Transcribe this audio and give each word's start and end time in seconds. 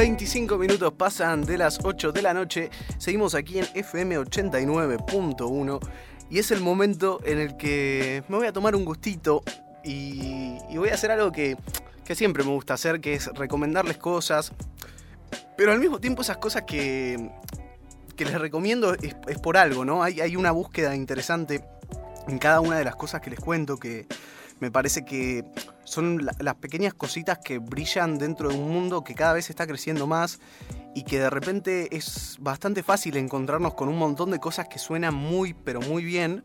25 0.00 0.56
minutos 0.56 0.94
pasan 0.94 1.44
de 1.44 1.58
las 1.58 1.78
8 1.84 2.10
de 2.12 2.22
la 2.22 2.32
noche. 2.32 2.70
Seguimos 2.96 3.34
aquí 3.34 3.58
en 3.58 3.66
FM 3.74 4.18
89.1 4.18 5.78
y 6.30 6.38
es 6.38 6.50
el 6.52 6.62
momento 6.62 7.20
en 7.22 7.38
el 7.38 7.58
que 7.58 8.24
me 8.28 8.38
voy 8.38 8.46
a 8.46 8.52
tomar 8.54 8.74
un 8.74 8.86
gustito 8.86 9.42
y, 9.84 10.56
voy 10.74 10.88
a 10.88 10.94
hacer 10.94 11.10
algo 11.10 11.30
que, 11.30 11.58
siempre 12.14 12.44
me 12.44 12.48
gusta 12.48 12.72
hacer, 12.72 13.02
que 13.02 13.12
es 13.12 13.26
recomendarles 13.26 13.98
cosas. 13.98 14.52
Pero 15.58 15.70
al 15.70 15.78
mismo 15.78 15.98
tiempo 15.98 16.22
esas 16.22 16.38
cosas 16.38 16.62
que, 16.62 17.32
que 18.16 18.24
les 18.24 18.40
recomiendo 18.40 18.94
es, 18.94 19.14
por 19.42 19.58
algo, 19.58 19.84
¿no? 19.84 20.02
Hay, 20.02 20.22
hay 20.22 20.34
una 20.34 20.50
búsqueda 20.50 20.96
interesante 20.96 21.62
en 22.26 22.38
cada 22.38 22.62
una 22.62 22.78
de 22.78 22.84
las 22.84 22.96
cosas 22.96 23.20
que 23.20 23.28
les 23.28 23.40
cuento 23.40 23.76
que 23.76 24.06
me 24.60 24.70
parece 24.70 25.04
que 25.04 25.44
son 25.90 26.24
las 26.38 26.54
pequeñas 26.54 26.94
cositas 26.94 27.38
que 27.38 27.58
brillan 27.58 28.16
dentro 28.16 28.48
de 28.48 28.54
un 28.54 28.70
mundo 28.70 29.02
que 29.02 29.14
cada 29.14 29.32
vez 29.32 29.50
está 29.50 29.66
creciendo 29.66 30.06
más 30.06 30.38
y 30.94 31.02
que 31.02 31.18
de 31.18 31.30
repente 31.30 31.96
es 31.96 32.36
bastante 32.38 32.82
fácil 32.82 33.16
encontrarnos 33.16 33.74
con 33.74 33.88
un 33.88 33.98
montón 33.98 34.30
de 34.30 34.38
cosas 34.38 34.68
que 34.68 34.78
suenan 34.78 35.14
muy 35.14 35.52
pero 35.52 35.80
muy 35.80 36.04
bien 36.04 36.44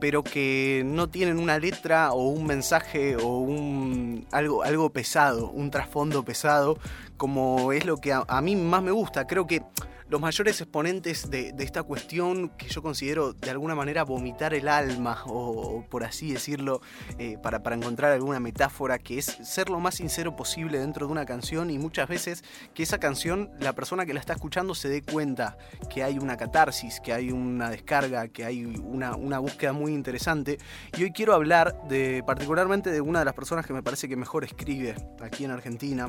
pero 0.00 0.22
que 0.22 0.82
no 0.86 1.08
tienen 1.08 1.38
una 1.38 1.58
letra 1.58 2.12
o 2.12 2.28
un 2.28 2.46
mensaje 2.46 3.16
o 3.16 3.38
un 3.38 4.26
algo, 4.32 4.62
algo 4.62 4.90
pesado, 4.90 5.50
un 5.50 5.70
trasfondo 5.70 6.24
pesado, 6.24 6.78
como 7.16 7.72
es 7.72 7.84
lo 7.84 7.96
que 7.96 8.12
a 8.12 8.40
mí 8.40 8.54
más 8.54 8.82
me 8.82 8.92
gusta. 8.92 9.26
Creo 9.26 9.46
que 9.46 9.62
los 10.08 10.20
mayores 10.20 10.60
exponentes 10.60 11.30
de, 11.30 11.54
esta 11.58 11.82
cuestión 11.82 12.48
que 12.50 12.68
yo 12.68 12.82
considero 12.82 13.34
de 13.34 13.50
alguna 13.50 13.74
manera 13.74 14.04
vomitar 14.04 14.54
el 14.54 14.68
alma, 14.68 15.22
o, 15.26 15.84
por 15.88 16.04
así 16.04 16.32
decirlo, 16.32 16.80
eh, 17.18 17.36
para, 17.42 17.58
encontrar 17.74 18.12
alguna 18.12 18.40
metáfora, 18.40 18.98
que 18.98 19.18
es 19.18 19.26
ser 19.26 19.68
lo 19.68 19.80
más 19.80 19.96
sincero 19.96 20.34
posible 20.34 20.78
dentro 20.78 21.06
de 21.06 21.12
una 21.12 21.26
canción 21.26 21.70
y 21.70 21.78
muchas 21.78 22.08
veces 22.08 22.42
que 22.74 22.82
esa 22.82 22.98
canción, 22.98 23.50
la 23.60 23.74
persona 23.74 24.06
que 24.06 24.14
la 24.14 24.20
está 24.20 24.32
escuchando 24.32 24.74
se 24.74 24.88
dé 24.88 25.02
cuenta 25.02 25.58
que 25.90 26.02
hay 26.02 26.18
una 26.18 26.36
catarsis, 26.36 27.00
que 27.00 27.12
hay 27.12 27.30
una 27.30 27.70
descarga, 27.70 28.28
que 28.28 28.44
hay 28.44 28.64
una, 28.64 29.14
una 29.14 29.38
búsqueda 29.38 29.72
muy 29.72 29.92
interesante. 29.92 30.58
Y 30.96 31.04
hoy 31.04 31.12
quiero 31.12 31.34
hablar 31.34 31.74
de 31.88 32.22
particularmente 32.26 32.90
de 32.90 33.00
una 33.00 33.18
de 33.18 33.24
las 33.26 33.34
personas 33.34 33.66
que 33.66 33.74
me 33.74 33.82
parece 33.82 34.08
que 34.08 34.16
mejor 34.16 34.44
escribe 34.44 34.94
aquí 35.20 35.44
en 35.44 35.50
Argentina 35.50 36.08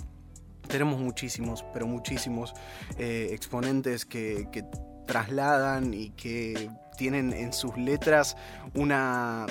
tenemos 0.69 0.99
muchísimos, 0.99 1.65
pero 1.73 1.87
muchísimos 1.87 2.53
eh, 2.97 3.29
exponentes 3.31 4.05
que, 4.05 4.47
que 4.51 4.63
trasladan 5.05 5.93
y 5.93 6.11
que 6.11 6.69
tienen 6.97 7.33
en 7.33 7.51
sus 7.51 7.75
letras 7.77 8.37
una 8.75 9.47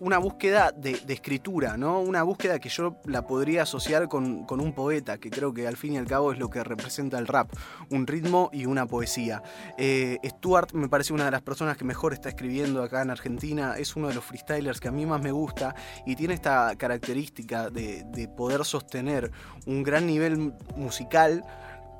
una 0.00 0.18
búsqueda 0.18 0.72
de, 0.72 1.00
escritura, 1.08 1.76
¿no? 1.76 2.00
Una 2.00 2.22
búsqueda 2.22 2.58
que 2.58 2.68
yo 2.68 3.00
la 3.04 3.26
podría 3.26 3.62
asociar 3.62 4.08
con, 4.08 4.46
un 4.48 4.72
poeta, 4.72 5.18
que 5.18 5.30
creo 5.30 5.52
que 5.52 5.66
al 5.66 5.76
fin 5.76 5.94
y 5.94 5.98
al 5.98 6.06
cabo 6.06 6.32
es 6.32 6.38
lo 6.38 6.50
que 6.50 6.62
representa 6.62 7.18
el 7.18 7.26
rap, 7.26 7.50
un 7.90 8.06
ritmo 8.06 8.50
y 8.52 8.66
una 8.66 8.86
poesía. 8.86 9.42
Eh, 9.76 10.18
Stuart 10.24 10.72
me 10.72 10.88
parece 10.88 11.12
una 11.12 11.24
de 11.24 11.30
las 11.30 11.42
personas 11.42 11.76
que 11.76 11.84
mejor 11.84 12.12
está 12.12 12.28
escribiendo 12.28 12.82
acá 12.82 13.02
en 13.02 13.10
Argentina, 13.10 13.74
es 13.76 13.96
uno 13.96 14.08
de 14.08 14.14
los 14.14 14.24
freestylers 14.24 14.80
que 14.80 14.88
a 14.88 14.92
mí 14.92 15.06
más 15.06 15.20
me 15.20 15.32
gusta 15.32 15.74
y 16.06 16.16
tiene 16.16 16.34
esta 16.34 16.74
característica 16.76 17.70
de, 17.70 18.04
de 18.04 18.28
poder 18.28 18.64
sostener 18.64 19.30
un 19.66 19.82
gran 19.82 20.06
nivel 20.06 20.54
musical 20.76 21.44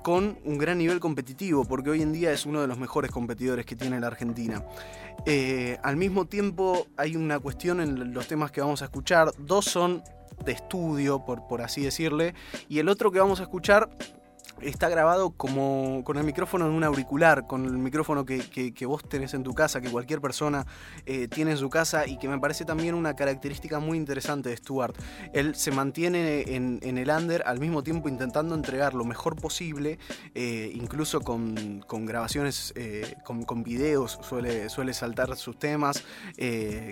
con 0.03 0.39
un 0.45 0.59
gran 0.59 0.79
nivel 0.79 1.01
competitivo, 1.01 1.65
porque 1.65 1.91
hoy 1.91 2.03
en 2.03 2.13
día 2.13 2.33
es 2.33 2.47
uno 2.47 2.61
de 2.61 2.67
los 2.67 2.79
mejores 2.79 3.11
competidores 3.11 3.67
que 3.67 3.77
tiene 3.77 4.01
la 4.01 4.07
Argentina. 4.07 4.65
Eh, 5.27 5.79
al 5.83 5.97
mismo 5.97 6.27
tiempo 6.27 6.87
hay 6.97 7.17
una 7.17 7.39
cuestión 7.39 7.81
en 7.81 8.15
los 8.15 8.27
temas 8.27 8.51
que 8.51 8.61
vamos 8.61 8.83
a 8.83 8.87
escuchar, 8.87 9.33
dos 9.39 9.65
son 9.65 10.03
de 10.45 10.53
estudio, 10.53 11.25
por, 11.25 11.47
por 11.49 11.63
así 11.63 11.83
decirle, 11.83 12.35
y 12.69 12.79
el 12.79 12.89
otro 12.89 13.11
que 13.11 13.19
vamos 13.19 13.41
a 13.41 13.42
escuchar 13.42 13.89
está 14.63 14.89
grabado 14.89 15.30
como 15.30 16.02
con 16.05 16.19
el 16.19 16.24
micrófono 16.24 16.67
en 16.67 16.73
un 16.73 16.85
auricular, 16.85 17.46
con 17.46 17.64
el 17.64 17.79
micrófono 17.79 18.24
que, 18.24 18.86
vos 18.86 19.02
tenés 19.08 19.35
en 19.35 19.42
tu 19.42 19.55
casa, 19.55 19.80
que 19.80 19.91
cualquier 19.91 20.20
persona 20.20 20.67
eh, 21.07 21.29
tiene 21.29 21.52
en 21.52 21.57
su 21.57 21.70
casa 21.70 22.07
y 22.07 22.19
que 22.19 22.29
me 22.29 22.39
parece 22.39 22.64
también 22.64 22.95
una 22.95 23.14
característica 23.14 23.79
muy 23.79 23.98
interesante 23.98 24.48
de 24.48 24.57
Stuart. 24.57 24.96
Él 25.33 25.55
se 25.55 25.70
mantiene 25.70 26.55
en, 26.55 26.98
el 26.98 27.11
under 27.11 27.42
al 27.46 27.61
mismo 27.61 27.83
tiempo 27.83 28.08
intentando 28.08 28.55
entregar 28.55 28.95
lo 28.95 29.05
mejor 29.05 29.36
posible, 29.36 29.98
eh, 30.35 30.70
incluso 30.75 31.20
con, 31.20 31.85
grabaciones, 32.07 32.73
eh, 32.77 33.14
con, 33.25 33.63
videos, 33.63 34.19
suele, 34.23 34.69
suele 34.69 34.95
saltar 34.95 35.36
sus 35.36 35.58
temas, 35.58 36.05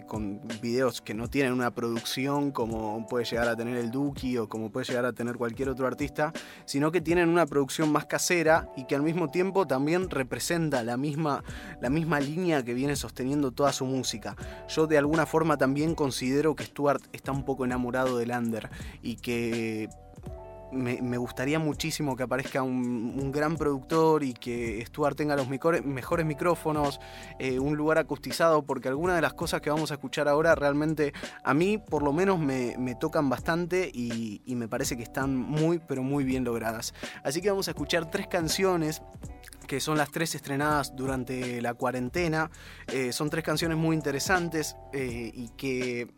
con 0.06 0.40
videos 0.60 1.00
que 1.00 1.14
no 1.14 1.28
tienen 1.28 1.52
una 1.52 1.70
producción 1.70 2.50
como 2.50 3.06
puede 3.06 3.24
llegar 3.24 3.48
a 3.48 3.56
tener 3.56 3.76
el 3.76 3.90
Duki 3.90 4.36
o 4.38 4.48
como 4.48 4.70
puede 4.70 4.86
llegar 4.86 5.04
a 5.04 5.12
tener 5.12 5.36
cualquier 5.36 5.68
otro 5.68 5.86
artista, 5.86 6.32
sino 6.64 6.90
que 6.90 7.00
tienen 7.00 7.28
una 7.28 7.46
producción 7.46 7.55
más 7.86 8.06
casera 8.06 8.68
y 8.76 8.84
que 8.84 8.94
al 8.94 9.02
mismo 9.02 9.30
tiempo 9.30 9.66
también 9.66 10.10
representa 10.10 10.82
la 10.82 10.96
misma, 10.96 11.42
la 11.80 11.90
misma 11.90 12.20
línea 12.20 12.64
que 12.64 12.74
viene 12.74 12.96
sosteniendo 12.96 13.52
toda 13.52 13.72
su 13.72 13.84
música. 13.84 14.36
Yo 14.68 14.86
de 14.86 14.98
alguna 14.98 15.26
forma 15.26 15.56
también 15.56 15.94
considero 15.94 16.54
que 16.54 16.64
Stuart 16.64 17.02
está 17.12 17.32
un 17.32 17.44
poco 17.44 17.64
enamorado 17.64 18.18
del 18.18 18.30
under 18.30 18.70
y 19.02 19.16
que 19.16 19.88
me, 20.72 21.18
gustaría 21.18 21.58
muchísimo 21.58 22.16
que 22.16 22.22
aparezca 22.22 22.62
un, 22.62 23.32
gran 23.32 23.56
productor 23.56 24.22
y 24.22 24.32
que 24.32 24.84
Stuart 24.86 25.16
tenga 25.16 25.36
los 25.36 25.48
mejores, 25.48 25.84
micrófonos, 26.24 27.00
eh, 27.38 27.58
un 27.58 27.76
lugar 27.76 27.98
acustizado, 27.98 28.62
porque 28.62 28.88
algunas 28.88 29.16
de 29.16 29.22
las 29.22 29.34
cosas 29.34 29.60
que 29.60 29.70
vamos 29.70 29.90
a 29.90 29.94
escuchar 29.94 30.28
ahora 30.28 30.54
realmente 30.54 31.12
a 31.44 31.54
mí 31.54 31.78
por 31.78 32.02
lo 32.02 32.12
menos 32.12 32.38
me, 32.38 32.94
tocan 32.98 33.28
bastante 33.28 33.90
y, 33.92 34.42
me 34.56 34.68
parece 34.68 34.96
que 34.96 35.02
están 35.02 35.36
muy, 35.36 35.78
pero 35.78 36.02
muy 36.02 36.24
bien 36.24 36.44
logradas. 36.44 36.94
Así 37.22 37.42
que 37.42 37.50
vamos 37.50 37.68
a 37.68 37.72
escuchar 37.72 38.10
tres 38.10 38.26
canciones 38.26 39.02
que 39.66 39.80
son 39.80 39.98
las 39.98 40.10
tres 40.10 40.34
estrenadas 40.34 40.94
durante 40.96 41.60
la 41.60 41.74
cuarentena. 41.74 42.50
Eh, 42.86 43.12
son 43.12 43.28
tres 43.28 43.44
canciones 43.44 43.76
muy 43.76 43.94
interesantes 43.94 44.76
eh, 44.92 45.30
y 45.34 45.50
que 45.56 46.08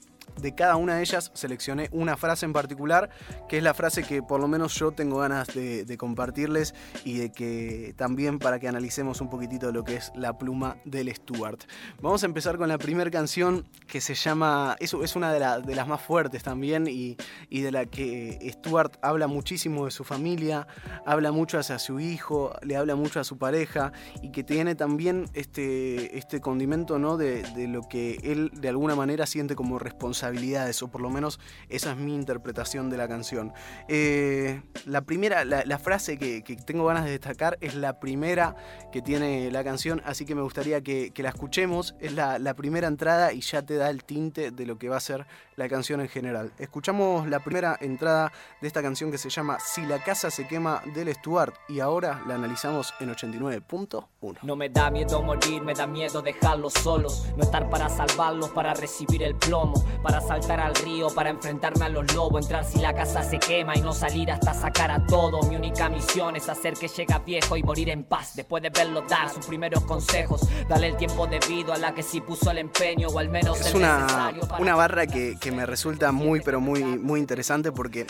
de 0.40 0.54
cada 0.54 0.76
una 0.76 0.96
de 0.96 1.02
ellas 1.02 1.30
seleccioné 1.34 1.88
una 1.92 2.16
frase 2.16 2.46
en 2.46 2.52
particular, 2.52 3.10
que 3.48 3.58
es 3.58 3.62
la 3.62 3.74
frase 3.74 4.02
que 4.02 4.22
por 4.22 4.40
lo 4.40 4.48
menos 4.48 4.74
yo 4.74 4.92
tengo 4.92 5.18
ganas 5.18 5.48
de, 5.48 5.96
compartirles 5.98 6.74
y 7.04 7.18
de 7.18 7.32
que 7.32 7.92
también 7.96 8.38
para 8.38 8.60
que 8.60 8.68
analicemos 8.68 9.20
un 9.20 9.28
poquitito 9.30 9.72
lo 9.72 9.82
que 9.82 9.96
es 9.96 10.12
la 10.14 10.38
pluma 10.38 10.76
del 10.84 11.12
Stuart. 11.12 11.64
Vamos 12.00 12.22
a 12.22 12.26
empezar 12.26 12.56
con 12.56 12.68
la 12.68 12.78
primera 12.78 13.10
canción 13.10 13.66
que 13.88 14.00
se 14.00 14.14
llama, 14.14 14.76
es, 14.78 14.94
es 14.94 15.16
una 15.16 15.32
de, 15.32 15.62
de, 15.66 15.74
las 15.74 15.88
más 15.88 16.00
fuertes 16.00 16.42
también 16.44 16.86
y, 16.86 17.16
y, 17.48 17.62
de 17.62 17.72
la 17.72 17.86
que 17.86 18.38
Stuart 18.52 18.96
habla 19.02 19.26
muchísimo 19.26 19.86
de 19.86 19.90
su 19.90 20.04
familia, 20.04 20.68
habla 21.04 21.32
mucho 21.32 21.58
hacia 21.58 21.78
su 21.80 21.98
hijo, 21.98 22.54
le 22.62 22.76
habla 22.76 22.94
mucho 22.94 23.18
a 23.18 23.24
su 23.24 23.38
pareja 23.38 23.92
y 24.22 24.30
que 24.30 24.44
tiene 24.44 24.76
también 24.76 25.24
este, 25.34 26.16
este 26.16 26.40
condimento 26.40 26.98
¿no? 26.98 27.16
de, 27.16 27.42
de 27.54 27.66
lo 27.66 27.82
que 27.82 28.18
él 28.22 28.50
de 28.54 28.68
alguna 28.68 28.94
manera 28.94 29.26
siente 29.26 29.56
como 29.56 29.78
responsabilidad 29.78 30.17
habilidades, 30.24 30.82
o 30.82 30.88
por 30.88 31.00
lo 31.00 31.10
menos 31.10 31.40
esa 31.68 31.92
es 31.92 31.96
mi 31.96 32.14
interpretación 32.14 32.90
de 32.90 32.96
la 32.96 33.08
canción. 33.08 33.52
Eh, 33.88 34.62
la 34.86 35.02
primera, 35.02 35.44
la, 35.44 35.78
frase 35.78 36.18
que, 36.18 36.42
tengo 36.64 36.86
ganas 36.86 37.04
de 37.04 37.10
destacar 37.10 37.58
es 37.60 37.74
la 37.74 38.00
primera 38.00 38.56
que 38.92 39.02
tiene 39.02 39.50
la 39.50 39.64
canción, 39.64 40.02
así 40.04 40.24
que 40.24 40.34
me 40.34 40.42
gustaría 40.42 40.80
que, 40.82 41.12
la 41.18 41.30
escuchemos. 41.30 41.94
Es 42.00 42.12
la, 42.12 42.38
la 42.38 42.54
primera 42.54 42.86
entrada 42.88 43.32
y 43.32 43.40
ya 43.40 43.62
te 43.62 43.76
da 43.76 43.90
el 43.90 44.04
tinte 44.04 44.50
de 44.50 44.66
lo 44.66 44.78
que 44.78 44.88
va 44.88 44.96
a 44.96 45.00
ser 45.00 45.26
la 45.58 45.68
canción 45.68 46.00
en 46.00 46.08
general. 46.08 46.52
Escuchamos 46.58 47.28
la 47.28 47.40
primera 47.40 47.76
entrada 47.80 48.32
de 48.60 48.68
esta 48.68 48.80
canción 48.80 49.10
que 49.10 49.18
se 49.18 49.28
llama 49.28 49.58
Si 49.58 49.84
la 49.84 49.98
casa 49.98 50.30
se 50.30 50.46
quema 50.46 50.82
del 50.94 51.12
Stuart 51.12 51.52
y 51.68 51.80
ahora 51.80 52.22
la 52.28 52.36
analizamos 52.36 52.94
en 53.00 53.12
89.1. 53.12 54.38
No 54.42 54.56
me 54.56 54.68
da 54.68 54.88
miedo 54.90 55.20
morir, 55.20 55.62
me 55.62 55.74
da 55.74 55.86
miedo 55.86 56.22
dejarlos 56.22 56.74
solos, 56.74 57.26
no 57.36 57.42
estar 57.42 57.68
para 57.68 57.88
salvarlos, 57.88 58.50
para 58.50 58.72
recibir 58.72 59.22
el 59.24 59.34
plomo, 59.34 59.74
para 60.00 60.20
saltar 60.20 60.60
al 60.60 60.76
río, 60.76 61.08
para 61.08 61.30
enfrentarme 61.30 61.84
a 61.84 61.88
los 61.88 62.14
lobos, 62.14 62.44
entrar 62.44 62.64
si 62.64 62.78
la 62.78 62.94
casa 62.94 63.24
se 63.24 63.40
quema 63.40 63.76
y 63.76 63.80
no 63.80 63.92
salir 63.92 64.30
hasta 64.30 64.54
sacar 64.54 64.92
a 64.92 65.04
todo. 65.06 65.42
Mi 65.48 65.56
única 65.56 65.88
misión 65.88 66.36
es 66.36 66.48
hacer 66.48 66.74
que 66.74 66.86
llegue 66.86 67.18
viejo 67.26 67.56
y 67.56 67.64
morir 67.64 67.88
en 67.90 68.04
paz, 68.04 68.36
después 68.36 68.62
de 68.62 68.70
verlo 68.70 69.02
dar 69.08 69.28
sus 69.28 69.44
primeros 69.44 69.84
consejos, 69.84 70.42
darle 70.68 70.88
el 70.88 70.96
tiempo 70.96 71.26
debido 71.26 71.72
a 71.72 71.78
la 71.78 71.92
que 71.92 72.04
sí 72.04 72.20
puso 72.20 72.52
el 72.52 72.58
empeño 72.58 73.08
o 73.08 73.18
al 73.18 73.28
menos 73.28 73.60
es 73.60 73.74
una, 73.74 74.32
una 74.58 74.76
barra 74.76 75.06
que 75.08 75.36
me 75.52 75.66
resulta 75.66 76.12
muy, 76.12 76.40
pero 76.40 76.60
muy, 76.60 76.82
muy 76.82 77.20
interesante 77.20 77.72
porque 77.72 78.06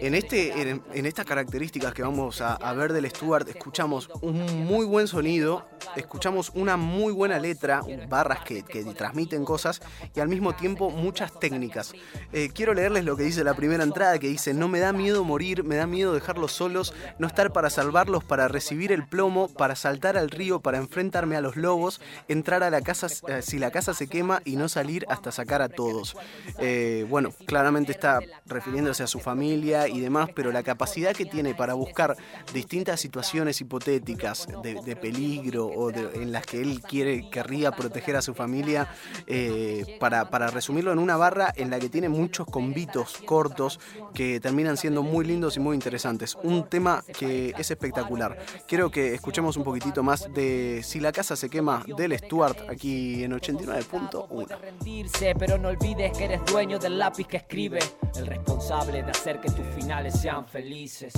en, 0.00 0.14
este, 0.14 0.80
en, 0.92 1.06
estas 1.06 1.26
características 1.26 1.92
que 1.94 2.02
vamos 2.02 2.40
a, 2.40 2.72
ver 2.74 2.92
del 2.92 3.08
Stuart, 3.08 3.48
escuchamos 3.48 4.10
un 4.20 4.64
muy 4.64 4.84
buen 4.84 5.06
sonido, 5.06 5.66
escuchamos 5.96 6.50
una 6.54 6.76
muy 6.76 7.12
buena 7.12 7.38
letra, 7.38 7.82
barras 8.08 8.40
que, 8.44 8.62
transmiten 8.94 9.44
cosas 9.44 9.80
y 10.14 10.20
al 10.20 10.28
mismo 10.28 10.54
tiempo 10.54 10.90
muchas 10.90 11.38
técnicas. 11.38 11.92
Eh, 12.32 12.50
quiero 12.52 12.74
leerles 12.74 13.04
lo 13.04 13.16
que 13.16 13.22
dice 13.22 13.44
la 13.44 13.54
primera 13.54 13.82
entrada, 13.84 14.18
que 14.18 14.28
dice, 14.28 14.54
no 14.54 14.68
me 14.68 14.80
da 14.80 14.92
miedo 14.92 15.24
morir, 15.24 15.64
me 15.64 15.76
da 15.76 15.86
miedo 15.86 16.12
dejarlos 16.12 16.52
solos, 16.52 16.94
no 17.18 17.26
estar 17.26 17.52
para 17.52 17.70
salvarlos, 17.70 18.24
para 18.24 18.48
recibir 18.48 18.92
el 18.92 19.06
plomo, 19.06 19.48
para 19.48 19.76
saltar 19.76 20.16
al 20.16 20.30
río, 20.30 20.60
para 20.60 20.78
enfrentarme 20.78 21.36
a 21.36 21.40
los 21.40 21.56
lobos, 21.56 22.00
entrar 22.28 22.62
a 22.62 22.70
la 22.70 22.80
casa 22.80 23.06
eh, 23.28 23.42
si 23.42 23.58
la 23.58 23.70
casa 23.70 23.94
se 23.94 24.06
quema 24.06 24.42
y 24.44 24.56
no 24.56 24.68
salir 24.68 25.06
hasta 25.08 25.32
sacar 25.32 25.62
a 25.62 25.68
todos. 25.68 26.16
Eh, 26.58 27.06
bueno, 27.08 27.30
claramente 27.46 27.92
está 27.92 28.20
refiriéndose 28.46 29.02
a 29.02 29.06
su 29.06 29.20
familia 29.20 29.88
y 29.88 30.00
demás, 30.00 30.30
pero 30.34 30.52
la 30.52 30.62
capacidad 30.62 31.14
que 31.14 31.26
tiene 31.26 31.54
para 31.54 31.74
buscar 31.74 32.16
distintas 32.52 33.00
situaciones 33.00 33.60
hipotéticas 33.60 34.48
de, 34.62 34.96
peligro 34.96 35.66
o 35.66 35.90
en 35.90 36.32
las 36.32 36.46
que 36.46 36.60
él 36.60 36.80
quiere, 36.80 37.28
querría 37.30 37.72
proteger 37.72 38.16
a 38.16 38.22
su 38.22 38.34
familia, 38.34 38.88
eh, 39.26 39.96
para, 39.98 40.30
para 40.30 40.48
resumirlo 40.48 40.92
en 40.92 40.98
una 40.98 41.16
barra 41.16 41.52
en 41.56 41.70
la 41.70 41.78
que 41.78 41.88
tiene 41.88 42.08
muchos 42.08 42.46
convitos 42.46 43.18
cortos 43.24 43.80
que 44.14 44.40
terminan 44.40 44.76
siendo 44.76 45.02
muy 45.02 45.24
lindos 45.24 45.56
y 45.56 45.60
muy 45.60 45.74
interesantes. 45.74 46.36
Un 46.42 46.68
tema 46.68 47.02
que 47.18 47.54
es 47.58 47.70
espectacular. 47.70 48.38
Quiero 48.66 48.90
que 48.90 49.14
escuchemos 49.14 49.56
un 49.56 49.64
poquitito 49.64 50.02
más 50.02 50.32
de 50.32 50.82
Si 50.84 51.00
la 51.00 51.12
casa 51.12 51.36
se 51.36 51.50
quema 51.50 51.84
del 51.96 52.16
Stuart 52.18 52.58
aquí 52.68 53.24
en 53.24 53.32
89.1. 53.32 55.34
Pero 55.38 55.58
no 55.58 55.68
olvides 55.68 56.16
que 56.16 56.28
eres 56.34 56.52
dueño 56.52 56.78
del 56.80 56.98
lápiz 56.98 57.28
que 57.28 57.36
escribe, 57.36 57.78
el 58.16 58.26
responsable 58.26 59.02
de 59.04 59.10
hacer 59.10 59.40
que 59.40 59.50
tus 59.50 59.66
finales 59.68 60.18
sean 60.20 60.46
felices. 60.46 61.12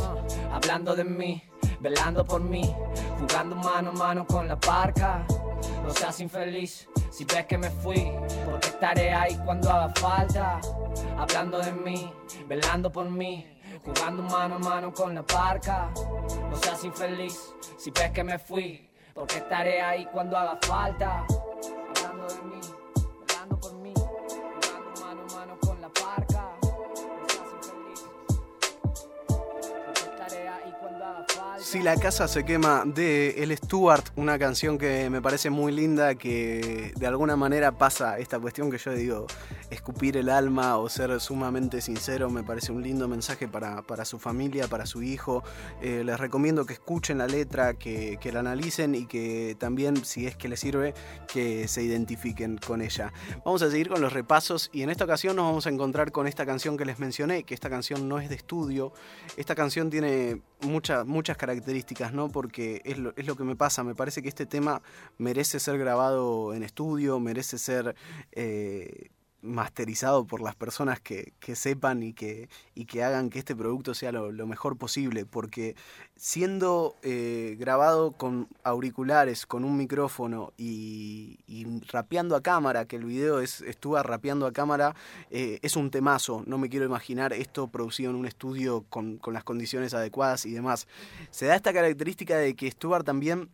Hablando 0.53 0.95
de 0.95 1.05
mí, 1.05 1.43
velando 1.81 2.23
por 2.25 2.43
mí, 2.43 2.75
jugando 3.19 3.57
mano 3.57 3.91
a 3.91 3.93
mano 3.95 4.27
con 4.27 4.47
la 4.47 4.61
parca. 4.61 5.27
No 5.83 5.91
seas 5.91 6.21
infeliz 6.21 6.87
si 7.11 7.25
ves 7.25 7.47
que 7.47 7.57
me 7.57 7.71
fui, 7.71 8.13
porque 8.45 8.69
estaré 8.69 9.15
ahí 9.15 9.41
cuando 9.45 9.71
haga 9.71 9.89
falta. 9.95 10.61
Hablando 11.17 11.59
de 11.61 11.73
mí, 11.73 12.13
velando 12.47 12.93
por 12.93 13.09
mí, 13.09 13.47
jugando 13.85 14.23
mano 14.23 14.57
a 14.57 14.59
mano 14.59 14.93
con 14.93 15.15
la 15.15 15.23
parca. 15.23 15.91
No 16.51 16.57
seas 16.57 16.85
infeliz 16.85 17.55
si 17.79 17.91
ves 17.91 18.11
que 18.11 18.23
me 18.23 18.39
fui, 18.39 18.87
porque 19.15 19.39
estaré 19.39 19.81
ahí 19.81 20.07
cuando 20.13 20.37
haga 20.37 20.59
falta. 20.61 21.25
Hablando 21.97 22.27
de 22.35 22.43
mí, 22.43 22.61
Si 31.77 31.83
la 31.83 31.95
casa 31.99 32.27
se 32.27 32.47
quema 32.47 32.85
de 32.87 33.43
El 33.43 33.55
Stuart, 33.55 34.07
una 34.17 34.39
canción 34.39 34.79
que 34.79 35.11
me 35.11 35.21
parece 35.21 35.51
muy 35.51 35.73
linda, 35.73 36.15
que 36.15 36.95
de 36.97 37.07
alguna 37.07 37.37
manera 37.37 37.73
pasa 37.73 38.19
esta 38.19 38.41
cuestión 38.41 38.71
que 38.71 38.79
yo 38.79 38.93
digo, 38.93 39.27
escupir 39.69 40.17
el 40.17 40.31
alma 40.31 40.79
o 40.79 40.89
ser 40.89 41.21
sumamente 41.21 41.83
sincero, 41.83 42.31
me 42.31 42.43
parece 42.43 42.73
un 42.73 42.83
lindo 42.83 43.09
mensaje 43.09 43.47
para, 43.47 43.83
para 43.83 44.07
su 44.07 44.19
familia, 44.19 44.69
para 44.69 44.87
su 44.87 45.03
hijo. 45.03 45.45
Eh, 45.83 46.03
les 46.03 46.19
recomiendo 46.19 46.65
que 46.65 46.73
escuchen 46.73 47.19
la 47.19 47.27
letra, 47.27 47.75
que, 47.75 48.17
que 48.23 48.33
la 48.33 48.41
analicen 48.41 48.95
y 48.95 49.05
que 49.05 49.55
también, 49.59 50.03
si 50.03 50.27
es 50.27 50.35
que 50.35 50.49
les 50.49 50.61
sirve, 50.61 50.95
que 51.29 51.69
se 51.69 51.83
identifiquen 51.83 52.57
con 52.57 52.81
ella. 52.81 53.13
Vamos 53.45 53.61
a 53.61 53.71
seguir 53.71 53.91
con 53.91 54.01
los 54.01 54.15
repasos 54.15 54.71
y 54.73 54.81
en 54.81 54.89
esta 54.89 55.05
ocasión 55.05 55.37
nos 55.37 55.45
vamos 55.45 55.67
a 55.67 55.71
encontrar 55.71 56.11
con 56.11 56.27
esta 56.27 56.47
canción 56.47 56.79
que 56.79 56.87
les 56.87 56.99
mencioné, 56.99 57.45
que 57.45 57.53
esta 57.53 57.69
canción 57.69 58.09
no 58.09 58.19
es 58.19 58.31
de 58.31 58.37
estudio. 58.37 58.95
Esta 59.37 59.55
canción 59.55 59.91
tiene 59.91 60.41
muchas 60.63 61.07
muchas 61.07 61.37
características, 61.37 61.66
¿no? 62.13 62.29
Porque 62.29 62.83
es 62.85 62.99
lo, 62.99 63.13
es 63.17 63.27
lo 63.27 63.37
que 63.37 63.45
me 63.45 63.57
pasa, 63.57 63.85
me 63.85 63.95
parece 63.95 64.23
que 64.23 64.29
este 64.29 64.47
tema 64.47 64.83
merece 65.19 65.61
ser 65.61 65.79
grabado 65.79 66.55
en 66.55 66.63
estudio, 66.63 67.21
merece 67.21 67.59
ser 67.59 67.95
eh, 68.33 69.11
masterizado 69.47 70.27
por 70.27 70.43
las 70.43 70.55
personas 70.55 71.01
que, 71.01 71.33
que 71.41 71.57
sepan 71.57 72.03
y 72.03 72.13
que, 72.13 72.49
y 72.75 72.85
que 72.85 73.03
hagan 73.03 73.31
que 73.31 73.39
este 73.39 73.57
producto 73.57 73.95
sea 73.95 74.13
lo, 74.13 74.47
mejor 74.47 74.77
posible, 74.77 75.25
porque 75.25 75.77
siendo 76.17 76.97
eh, 77.03 77.57
grabado 77.59 78.13
con 78.13 78.49
auriculares, 78.63 79.47
con 79.47 79.65
un 79.65 79.77
micrófono 79.77 80.53
y, 80.57 81.39
y 81.47 81.67
rapeando 81.89 82.37
a 82.37 82.43
cámara, 82.43 82.85
que 82.85 82.97
el 82.97 83.05
video 83.05 83.41
es 83.41 83.61
estuvo 83.63 84.01
rapeando 84.03 84.47
a 84.47 84.53
cámara, 84.53 84.95
eh, 85.31 85.59
es 85.63 85.77
un 85.77 85.91
temazo, 85.91 86.43
no 86.47 86.59
me 86.59 86.69
quiero 86.69 86.87
imaginar 86.87 87.33
esto 87.33 87.69
producido 87.69 88.11
en 88.11 88.17
un 88.17 88.27
estudio 88.27 88.85
con, 88.89 89.17
con 89.19 89.35
las 89.35 89.45
condiciones 89.45 89.95
adecuadas 89.95 90.47
y 90.47 90.53
demás. 90.53 90.87
Se 91.31 91.47
da 91.47 91.57
esta 91.57 91.73
característica 91.73 92.37
de 92.37 92.55
que 92.55 92.71
Stuart 92.71 93.05
también 93.05 93.49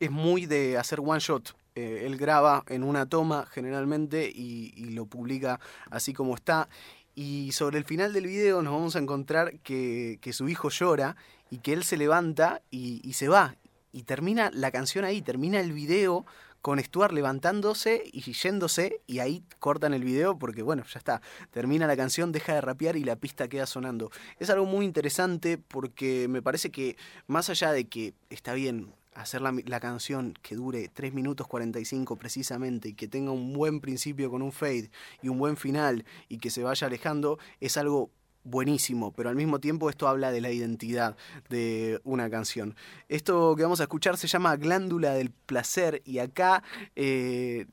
es 0.00 0.10
muy 0.10 0.46
de 0.46 0.78
hacer 0.78 1.00
one 1.00 1.20
shot. 1.20 1.54
Eh, 1.74 2.02
él 2.04 2.16
graba 2.16 2.64
en 2.68 2.82
una 2.82 3.06
toma 3.06 3.46
generalmente 3.50 4.30
y, 4.32 4.90
lo 4.92 5.06
publica 5.06 5.58
así 5.90 6.12
como 6.12 6.34
está. 6.34 6.68
Y 7.14 7.52
sobre 7.52 7.78
el 7.78 7.84
final 7.84 8.12
del 8.12 8.26
video 8.26 8.62
nos 8.62 8.72
vamos 8.72 8.96
a 8.96 8.98
encontrar 8.98 9.58
que, 9.60 10.18
que 10.20 10.32
su 10.32 10.48
hijo 10.48 10.68
llora 10.68 11.16
y 11.50 11.58
que 11.58 11.72
él 11.72 11.84
se 11.84 11.96
levanta 11.96 12.62
y, 12.70 13.00
y, 13.02 13.14
se 13.14 13.28
va. 13.28 13.56
Y 13.92 14.02
termina 14.02 14.50
la 14.52 14.70
canción 14.70 15.04
ahí, 15.04 15.22
termina 15.22 15.60
el 15.60 15.72
video 15.72 16.26
con 16.62 16.78
Stuart 16.78 17.12
levantándose 17.12 18.04
y 18.12 18.20
yéndose 18.32 19.00
y 19.06 19.18
ahí 19.18 19.42
cortan 19.58 19.92
el 19.94 20.04
video 20.04 20.38
porque 20.38 20.62
bueno, 20.62 20.84
ya 20.84 20.98
está, 20.98 21.20
termina 21.50 21.88
la 21.88 21.96
canción, 21.96 22.32
deja 22.32 22.54
de 22.54 22.60
rapear 22.60 22.96
y 22.96 23.04
la 23.04 23.16
pista 23.16 23.48
queda 23.48 23.66
sonando. 23.66 24.10
Es 24.38 24.48
algo 24.48 24.64
muy 24.64 24.86
interesante 24.86 25.58
porque 25.58 26.28
me 26.28 26.40
parece 26.40 26.70
que 26.70 26.96
más 27.26 27.50
allá 27.50 27.72
de 27.72 27.86
que 27.86 28.14
está 28.30 28.54
bien, 28.54 28.94
hacer 29.14 29.42
la, 29.42 29.54
la, 29.66 29.80
canción 29.80 30.34
que 30.42 30.54
dure 30.54 30.88
3 30.88 31.12
minutos 31.12 31.46
45 31.46 32.16
precisamente 32.16 32.90
y 32.90 32.94
que 32.94 33.08
tenga 33.08 33.30
un 33.30 33.52
buen 33.52 33.80
principio 33.80 34.30
con 34.30 34.42
un 34.42 34.52
fade 34.52 34.90
y 35.22 35.28
un 35.28 35.38
buen 35.38 35.56
final 35.56 36.04
y 36.28 36.38
que 36.38 36.50
se 36.50 36.62
vaya 36.62 36.86
alejando 36.86 37.38
es 37.60 37.76
algo 37.76 38.10
buenísimo, 38.44 39.12
pero 39.12 39.28
al 39.28 39.36
mismo 39.36 39.60
tiempo 39.60 39.88
esto 39.88 40.08
habla 40.08 40.32
de 40.32 40.40
la 40.40 40.50
identidad 40.50 41.16
de 41.48 42.00
una 42.04 42.28
canción. 42.30 42.74
Esto 43.08 43.54
que 43.56 43.62
vamos 43.62 43.80
a 43.80 43.84
escuchar 43.84 44.16
se 44.16 44.26
llama 44.26 44.56
Glándula 44.56 45.14
del 45.14 45.30
Placer 45.30 46.02
y 46.04 46.18
acá, 46.18 46.62
eh, 46.96 47.66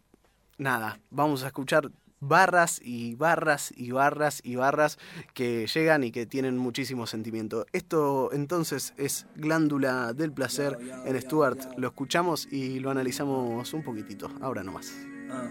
nada, 0.57 1.00
vamos 1.09 1.44
a 1.44 1.47
escuchar 1.47 1.91
barras 2.19 2.80
y 2.83 3.16
barras 3.16 3.74
y 3.75 3.92
barras 3.92 4.42
y 4.44 4.56
barras 4.56 4.98
que 5.33 5.68
llegan 5.68 6.04
y 6.04 6.12
que 6.12 6.25
tienen 6.25 6.57
muchísimo 6.57 7.07
sentimiento. 7.07 7.66
Esto 7.74 8.31
entonces 8.33 8.94
es 8.98 9.25
Glándula 9.36 10.13
del 10.13 10.31
Placer 10.31 10.77
en 11.06 11.21
Stuart. 11.21 11.60
Lo 11.77 11.88
escuchamos 11.88 12.48
y 12.51 12.80
lo 12.80 12.92
analizamos 12.92 13.74
un 13.74 13.83
poquitito, 13.83 14.31
ahora 14.42 14.63
nomás. 14.63 14.94
Ah, 15.31 15.50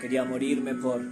quería 0.00 0.24
morirme 0.24 0.74
por 0.74 1.02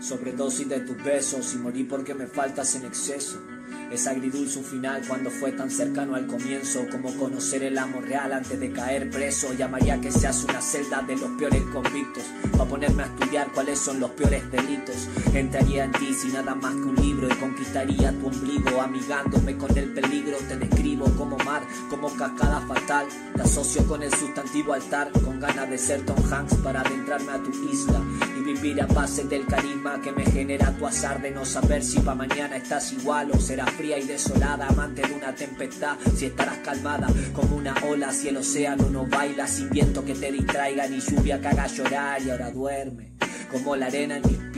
sobredosis 0.00 0.68
de 0.68 0.80
tus 0.80 1.02
besos 1.02 1.54
y 1.54 1.58
morir 1.58 1.88
porque 1.88 2.14
me 2.14 2.26
faltas 2.26 2.74
en 2.76 2.86
exceso. 2.86 3.57
Es 3.90 4.06
agridulce 4.06 4.58
un 4.58 4.64
final 4.66 5.02
cuando 5.08 5.30
fue 5.30 5.52
tan 5.52 5.70
cercano 5.70 6.14
al 6.14 6.26
comienzo 6.26 6.84
como 6.90 7.14
conocer 7.14 7.62
el 7.62 7.78
amor 7.78 8.04
real 8.04 8.34
antes 8.34 8.60
de 8.60 8.70
caer 8.70 9.08
preso. 9.10 9.54
Llamaría 9.54 9.98
que 9.98 10.12
seas 10.12 10.44
una 10.44 10.60
celda 10.60 11.00
de 11.02 11.16
los 11.16 11.30
peores 11.38 11.62
convictos. 11.72 12.22
para 12.52 12.68
ponerme 12.68 13.04
a 13.04 13.06
estudiar 13.06 13.50
cuáles 13.52 13.78
son 13.78 13.98
los 13.98 14.10
peores 14.10 14.42
delitos. 14.50 15.08
Entraría 15.32 15.84
en 15.84 15.92
ti 15.92 16.12
sin 16.12 16.34
nada 16.34 16.54
más 16.54 16.74
que 16.74 16.82
un 16.82 16.96
libro 16.96 17.28
y 17.28 17.34
conquistaría 17.36 18.12
tu 18.12 18.26
ombligo. 18.26 18.82
Amigándome 18.82 19.56
con 19.56 19.76
el 19.78 19.88
peligro, 19.94 20.36
te 20.48 20.56
describo 20.56 21.06
como 21.16 21.38
mar, 21.38 21.62
como 21.88 22.14
cascada 22.14 22.60
fatal. 22.66 23.06
Te 23.34 23.42
asocio 23.42 23.86
con 23.86 24.02
el 24.02 24.12
sustantivo 24.12 24.74
altar, 24.74 25.10
con 25.24 25.40
ganas 25.40 25.70
de 25.70 25.78
ser 25.78 26.04
Tom 26.04 26.18
Hanks 26.30 26.56
para 26.56 26.82
adentrarme 26.82 27.32
a 27.32 27.42
tu 27.42 27.50
isla 27.70 28.02
y 28.36 28.42
vivir 28.42 28.82
a 28.82 28.86
base 28.86 29.24
del 29.24 29.46
carisma 29.46 30.00
que 30.02 30.12
me 30.12 30.26
genera 30.26 30.76
tu 30.76 30.86
azar 30.86 31.22
de 31.22 31.30
no 31.30 31.46
saber 31.46 31.82
si 31.82 32.00
pa' 32.00 32.14
mañana 32.14 32.56
estás 32.56 32.92
igual 32.92 33.30
o 33.32 33.38
serás 33.38 33.77
fría 33.78 33.96
y 33.96 34.02
desolada, 34.02 34.66
amante 34.66 35.02
de 35.02 35.14
una 35.14 35.32
tempestad, 35.32 35.96
si 36.16 36.26
estarás 36.26 36.58
calmada 36.58 37.06
como 37.32 37.54
una 37.56 37.74
ola, 37.88 38.12
si 38.12 38.28
el 38.28 38.38
océano 38.38 38.90
no 38.90 39.06
baila 39.06 39.46
sin 39.46 39.70
viento 39.70 40.04
que 40.04 40.14
te 40.14 40.32
distraiga 40.32 40.88
ni 40.88 40.98
lluvia 40.98 41.40
que 41.40 41.46
haga 41.46 41.68
llorar 41.68 42.20
y 42.20 42.30
ahora 42.30 42.50
duerme 42.50 43.12
como 43.52 43.76
la 43.76 43.86
arena 43.86 44.16
en 44.16 44.22
mis 44.26 44.38
pies. 44.52 44.57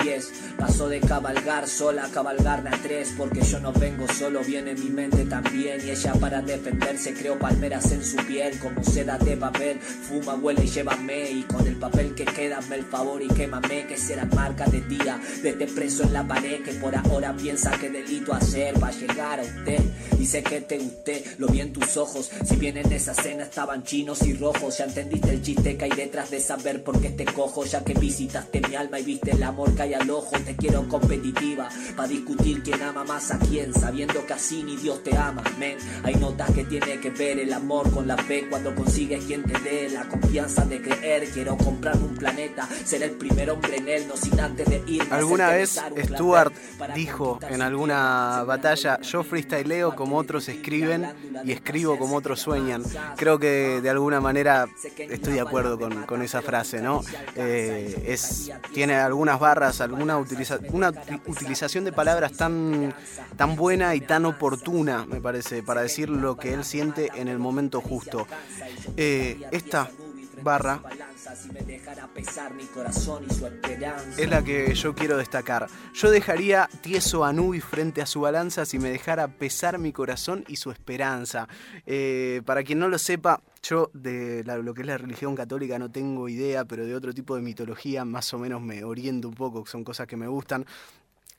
Paso 0.59 0.88
de 0.88 1.00
cabalgar 1.00 1.69
sola 1.69 2.07
a 2.07 2.09
cabalgar 2.09 2.66
a 2.66 2.71
tres, 2.83 3.12
porque 3.19 3.42
yo 3.42 3.61
no 3.61 3.71
vengo 3.73 4.07
solo, 4.09 4.40
viene 4.42 4.75
mi 4.75 4.88
mente 4.88 5.25
también. 5.25 5.80
Y 5.87 5.90
ella 5.90 6.14
para 6.14 6.40
defenderse 6.40 7.12
creó 7.12 7.38
palmeras 7.38 7.92
en 7.92 8.02
su 8.02 8.16
piel, 8.16 8.59
como 8.59 8.83
seda 8.83 9.19
de 9.19 9.37
papel. 9.37 9.78
Fuma, 9.78 10.35
huele 10.37 10.64
y 10.64 10.69
llévame, 10.69 11.30
y 11.30 11.42
con 11.42 11.66
el 11.66 11.76
papel 11.76 12.14
que 12.14 12.25
queda 12.25 12.61
me 12.62 12.76
el 12.76 12.85
favor 12.85 13.23
y 13.23 13.28
quémame, 13.28 13.87
que 13.87 13.97
será 13.99 14.25
marca 14.25 14.64
de 14.66 14.80
día. 14.83 15.21
Desde 15.42 15.66
preso 15.66 16.02
en 16.02 16.14
la 16.14 16.26
pared, 16.26 16.62
que 16.62 16.73
por 16.73 16.97
ahora 16.97 17.37
piensa 17.37 17.71
que 17.73 17.90
delito 17.90 18.33
hacer 18.33 18.83
va 18.83 18.88
a 18.88 18.92
llegar 18.92 19.40
a 19.40 19.42
usted. 19.42 19.80
Y 20.19 20.25
sé 20.25 20.42
que 20.42 20.62
te 20.62 20.78
gusté, 20.78 21.25
lo 21.38 21.49
vi 21.49 21.61
en 21.61 21.73
tus 21.73 21.97
ojos. 21.99 22.30
Si 22.45 22.57
bien 22.57 22.78
en 22.78 22.90
esa 22.92 23.12
cena 23.12 23.45
estaban 23.45 23.85
chinos 23.85 24.23
y 24.23 24.33
rojos, 24.33 24.78
ya 24.78 24.85
entendiste 24.85 25.30
el 25.30 25.42
chiste 25.42 25.76
que 25.76 25.85
hay 25.85 25.90
detrás 25.90 26.30
de 26.30 26.40
saber 26.40 26.83
por 26.83 27.00
qué 27.00 27.11
te 27.11 27.26
cojo, 27.26 27.64
ya 27.64 27.85
que 27.85 27.95
visitaste 27.95 28.61
mi 28.66 28.75
alma 28.75 28.99
y 28.99 29.04
viste 29.04 29.33
el 29.33 29.42
amor 29.42 29.75
que 29.75 29.89
al 29.94 30.11
ojo 30.11 30.37
te 30.44 30.56
quiero 30.56 30.87
competitiva. 30.88 31.68
Pa' 31.97 32.06
discutir 32.06 32.62
quién 32.62 32.82
ama 32.82 33.04
más 33.04 33.30
a 33.30 33.38
quién, 33.38 33.73
sabiendo 33.75 34.25
que 34.26 34.32
así 34.32 34.62
ni 34.62 34.76
Dios 34.76 35.02
te 35.02 35.16
ama, 35.16 35.42
men. 35.59 35.76
Hay 36.02 36.14
notas 36.16 36.50
que 36.52 36.64
tiene 36.64 37.00
que 37.00 37.11
ver 37.11 37.38
el 37.38 37.52
amor 37.52 37.90
con 37.90 38.06
la 38.06 38.16
fe 38.16 38.47
cuando 38.49 38.75
consigues 38.75 39.25
quien 39.25 39.42
te 39.44 39.59
dé 39.61 39.90
la 39.90 40.09
confianza 40.09 40.64
de 40.64 40.80
creer. 40.80 41.28
Quiero 41.30 41.56
comprar 41.56 41.97
un 41.97 42.14
planeta, 42.14 42.68
ser 42.85 43.02
el 43.02 43.12
primer 43.12 43.50
hombre 43.50 43.76
en 43.76 43.88
él, 43.88 44.09
no 44.09 44.16
sin 44.16 44.38
antes 44.40 44.68
de 44.68 44.82
ir. 44.87 45.02
Alguna 45.11 45.50
vez 45.50 45.80
Stuart 46.04 46.52
dijo 46.94 47.38
en 47.49 47.62
alguna 47.62 48.44
batalla, 48.44 49.00
yo 49.00 49.23
freestyleo 49.23 49.94
como 49.94 50.16
otros 50.16 50.49
escriben 50.49 51.06
y 51.44 51.52
escribo 51.52 51.99
como 51.99 52.16
otros 52.16 52.40
sueñan. 52.40 52.82
Creo 53.16 53.38
que 53.38 53.80
de 53.80 53.90
alguna 53.90 54.20
manera 54.20 54.68
estoy 54.99 55.35
de 55.35 55.40
acuerdo 55.40 55.78
con, 55.78 56.23
esa 56.23 56.42
frase, 56.42 56.80
¿no? 56.82 57.00
Eh, 57.35 58.04
es, 58.06 58.50
tiene 58.75 58.97
algunas 58.97 59.38
barras, 59.40 59.79
alguna 59.80 60.16
una 60.72 60.92
utilización 61.26 61.84
de 61.84 61.92
palabras 61.92 62.32
tan, 62.32 62.94
tan 63.37 63.56
buena 63.56 63.94
y 63.94 64.00
tan 64.00 64.25
oportuna, 64.25 65.06
me 65.06 65.20
parece, 65.20 65.62
para 65.62 65.82
decir 65.82 66.08
lo 66.08 66.37
que 66.37 66.54
él 66.54 66.64
siente 66.64 67.10
en 67.14 67.28
el 67.28 67.38
momento 67.38 67.80
justo. 67.80 68.26
Eh, 68.96 69.40
esta 69.50 69.90
barra 70.42 70.82
es 74.18 74.28
la 74.28 74.42
que 74.42 74.75
yo 74.75 74.94
quiero 74.94 75.16
destacar. 75.16 75.66
Yo 75.94 76.10
dejaría 76.10 76.68
tieso 76.80 77.25
a 77.25 77.32
Nubis 77.32 77.64
frente 77.64 78.02
a 78.02 78.06
su 78.06 78.20
balanza 78.20 78.64
si 78.64 78.78
me 78.78 78.90
dejara 78.90 79.28
pesar 79.28 79.78
mi 79.78 79.92
corazón 79.92 80.44
y 80.49 80.56
su 80.56 80.70
esperanza. 80.70 81.49
Eh, 81.87 82.42
para 82.44 82.62
quien 82.62 82.78
no 82.78 82.88
lo 82.88 82.99
sepa, 82.99 83.42
yo 83.62 83.90
de 83.94 84.42
lo 84.44 84.75
que 84.75 84.80
es 84.80 84.87
la 84.87 84.99
religión 84.99 85.37
católica 85.37 85.78
no 85.78 85.90
tengo 85.90 86.28
idea, 86.28 86.64
pero 86.64 86.84
de 86.84 86.94
otro 86.94 87.12
tipo 87.14 87.37
de 87.37 87.42
mitología 87.42 88.04
más 88.04 88.32
o 88.34 88.38
menos 88.38 88.60
me 88.60 88.82
oriento 88.84 89.28
un 89.28 89.34
poco, 89.34 89.64
son 89.66 89.84
cosas 89.84 90.06
que 90.06 90.16
me 90.16 90.26
gustan 90.26 90.66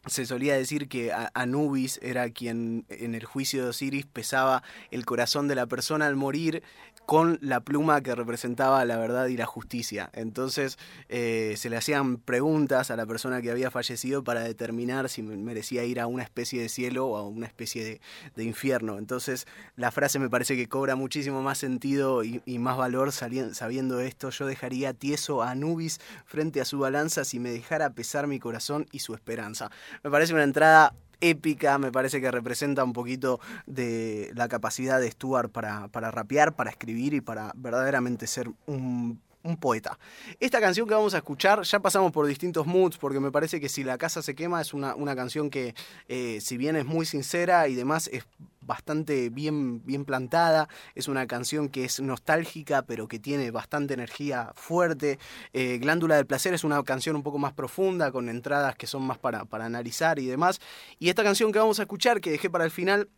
se 0.08 0.26
solía 0.26 0.56
decir 0.56 0.88
que 0.88 1.14
Anubis 1.36 2.00
era 2.02 2.30
quien 2.32 2.86
en 2.90 3.14
el 3.14 3.24
juicio 3.24 3.64
de 3.64 3.70
Osiris 3.70 4.06
pesaba 4.08 4.64
el 4.90 5.06
corazón 5.06 5.48
de 5.48 5.54
la 5.54 5.68
persona 5.68 6.08
al 6.08 6.16
morir 6.16 6.64
con 7.12 7.40
la 7.42 7.60
pluma 7.60 8.00
que 8.00 8.16
representaba 8.16 8.86
la 8.86 8.96
verdad 8.96 9.28
y 9.28 9.36
la 9.36 9.46
justicia. 9.46 10.10
Entonces 10.14 10.78
eh, 11.10 11.56
se 11.58 11.70
le 11.70 11.76
hacían 11.76 12.16
preguntas 12.16 12.90
a 12.90 12.96
la 12.96 13.06
persona 13.06 13.42
que 13.42 13.52
había 13.52 13.70
fallecido 13.70 14.24
para 14.24 14.46
determinar 14.46 15.10
si 15.10 15.22
merecía 15.22 15.84
ir 15.84 16.00
a 16.00 16.08
una 16.08 16.24
especie 16.24 16.62
de 16.62 16.70
cielo 16.70 17.08
o 17.08 17.18
a 17.18 17.28
una 17.28 17.48
especie 17.48 18.00
de, 18.34 18.44
infierno. 18.46 18.98
Entonces 18.98 19.46
la 19.76 19.92
frase 19.92 20.20
me 20.20 20.30
parece 20.30 20.56
que 20.56 20.70
cobra 20.70 20.96
muchísimo 20.96 21.42
más 21.42 21.58
sentido 21.58 22.24
y, 22.24 22.42
más 22.60 22.78
valor 22.78 23.12
sabiendo 23.12 24.00
esto. 24.00 24.30
Yo 24.30 24.46
dejaría 24.46 24.94
tieso 24.94 25.44
a 25.44 25.52
Anubis 25.52 26.00
frente 26.24 26.62
a 26.62 26.66
su 26.66 26.80
balanza 26.80 27.26
si 27.26 27.42
me 27.42 27.52
dejara 27.52 27.90
pesar 27.90 28.28
mi 28.28 28.40
corazón 28.40 28.86
y 28.94 29.00
su 29.00 29.16
esperanza. 29.16 29.70
Me 30.02 30.12
parece 30.12 30.34
una 30.34 30.44
entrada 30.44 30.94
épica, 31.22 31.78
me 31.78 31.92
parece 31.92 32.20
que 32.20 32.30
representa 32.32 32.84
un 32.84 32.94
poquito 32.94 33.40
de 33.66 34.32
la 34.36 34.48
capacidad 34.48 35.00
de 35.00 35.10
Stuart 35.10 35.52
para, 35.52 35.88
para 35.88 36.12
rapear, 36.12 36.56
para 36.56 36.70
escribir 36.70 37.14
y 37.14 37.22
para 37.22 37.54
verdaderamente 37.56 38.28
ser 38.28 38.50
un 38.66 39.20
un 39.44 39.58
poeta. 39.58 39.98
Esta 40.40 40.60
canción 40.60 40.88
que 40.88 40.94
vamos 40.94 41.14
a 41.14 41.18
escuchar, 41.18 41.62
ya 41.64 41.80
pasamos 41.80 42.12
por 42.12 42.26
distintos 42.26 42.68
moods, 42.68 42.98
porque 42.98 43.20
me 43.20 43.32
parece 43.32 43.60
que 43.60 43.70
si 43.70 43.84
la 43.84 43.98
casa 43.98 44.22
se 44.22 44.36
quema 44.36 44.62
es 44.62 44.74
una, 44.74 44.96
una 44.96 45.16
canción 45.16 45.50
que, 45.50 45.74
eh, 46.08 46.40
si 46.42 46.58
bien 46.58 46.76
es 46.76 46.86
muy 46.86 47.06
sincera 47.06 47.68
y 47.68 47.76
demás, 47.76 48.10
es 48.12 48.24
bastante 48.72 49.30
bien, 49.30 49.86
bien 49.86 50.06
plantada, 50.06 50.70
es 50.96 51.10
una 51.10 51.28
canción 51.28 51.68
que 51.68 51.84
es 51.84 52.00
nostálgica, 52.00 52.84
pero 52.84 53.10
que 53.10 53.20
tiene 53.20 53.52
bastante 53.52 53.94
energía 53.94 54.54
fuerte. 54.56 55.20
Eh, 55.52 55.78
Glándula 55.78 56.16
del 56.16 56.26
Placer 56.26 56.54
es 56.54 56.64
una 56.64 56.82
canción 56.84 57.18
un 57.18 57.22
poco 57.22 57.38
más 57.38 57.52
profunda, 57.52 58.14
con 58.14 58.30
entradas 58.30 58.78
que 58.78 58.88
son 58.88 59.04
más 59.04 59.18
para, 59.18 59.44
para 59.44 59.66
analizar 59.66 60.20
y 60.20 60.26
demás. 60.26 60.62
Y 61.00 61.10
esta 61.10 61.22
canción 61.22 61.52
que 61.52 61.60
vamos 61.60 61.80
a 61.80 61.82
escuchar, 61.82 62.22
que 62.22 62.32
dejé 62.32 62.50
para 62.50 62.64
el 62.64 62.72
final, 62.72 63.10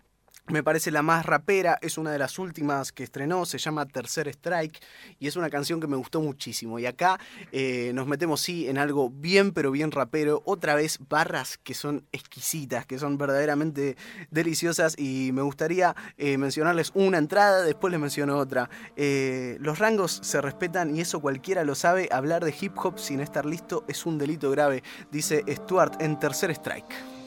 me 0.48 0.62
parece 0.62 0.92
la 0.92 1.02
más 1.02 1.26
rapera, 1.26 1.78
es 1.82 1.98
una 1.98 2.12
de 2.12 2.20
las 2.20 2.38
últimas 2.38 2.92
que 2.92 3.04
estrenó, 3.04 3.46
se 3.46 3.58
llama 3.58 3.86
Tercer 3.86 4.28
Strike 4.28 4.80
y 5.20 5.28
es 5.28 5.38
una 5.38 5.50
canción 5.50 5.80
que 5.80 5.88
me 5.88 5.96
gustó 5.96 6.22
muchísimo. 6.22 6.80
Y 6.80 6.86
acá 6.86 7.18
eh, 7.52 7.92
nos 7.94 8.08
metemos 8.08 8.42
sí 8.42 8.68
en 8.68 8.78
algo 8.78 9.10
bien 9.10 9.54
pero 9.54 9.72
bien 9.72 9.92
rapero, 9.92 10.42
otra 10.46 10.76
vez 10.76 11.00
barras 11.08 11.58
que 11.58 11.74
son 11.74 12.06
exquisitas, 12.12 12.86
que 12.86 13.00
son 13.00 13.18
verdaderamente 13.18 13.96
deliciosas 14.32 14.96
y 14.98 15.32
me 15.34 15.42
gustaría 15.42 15.96
eh, 16.18 16.38
mencionarles 16.38 16.92
una 16.94 17.20
entrada, 17.20 17.64
después 17.64 17.92
les 17.92 18.02
menciono 18.02 18.38
otra. 18.38 18.70
Eh, 18.98 19.58
los 19.62 19.80
rangos 19.80 20.20
se 20.24 20.42
respetan 20.42 20.96
y 20.96 21.02
eso 21.02 21.22
cualquiera 21.22 21.64
lo 21.64 21.76
sabe, 21.76 22.10
hablar 22.12 22.44
de 22.44 22.54
hip 22.60 22.78
hop 22.78 23.00
sin 23.00 23.22
estar 23.22 23.46
listo 23.46 23.86
es 23.88 24.06
un 24.06 24.18
delito 24.18 24.52
grave, 24.52 24.84
dice 25.10 25.44
Stuart 25.48 26.02
en 26.02 26.20
Tercer 26.20 26.52
Strike. 26.52 27.23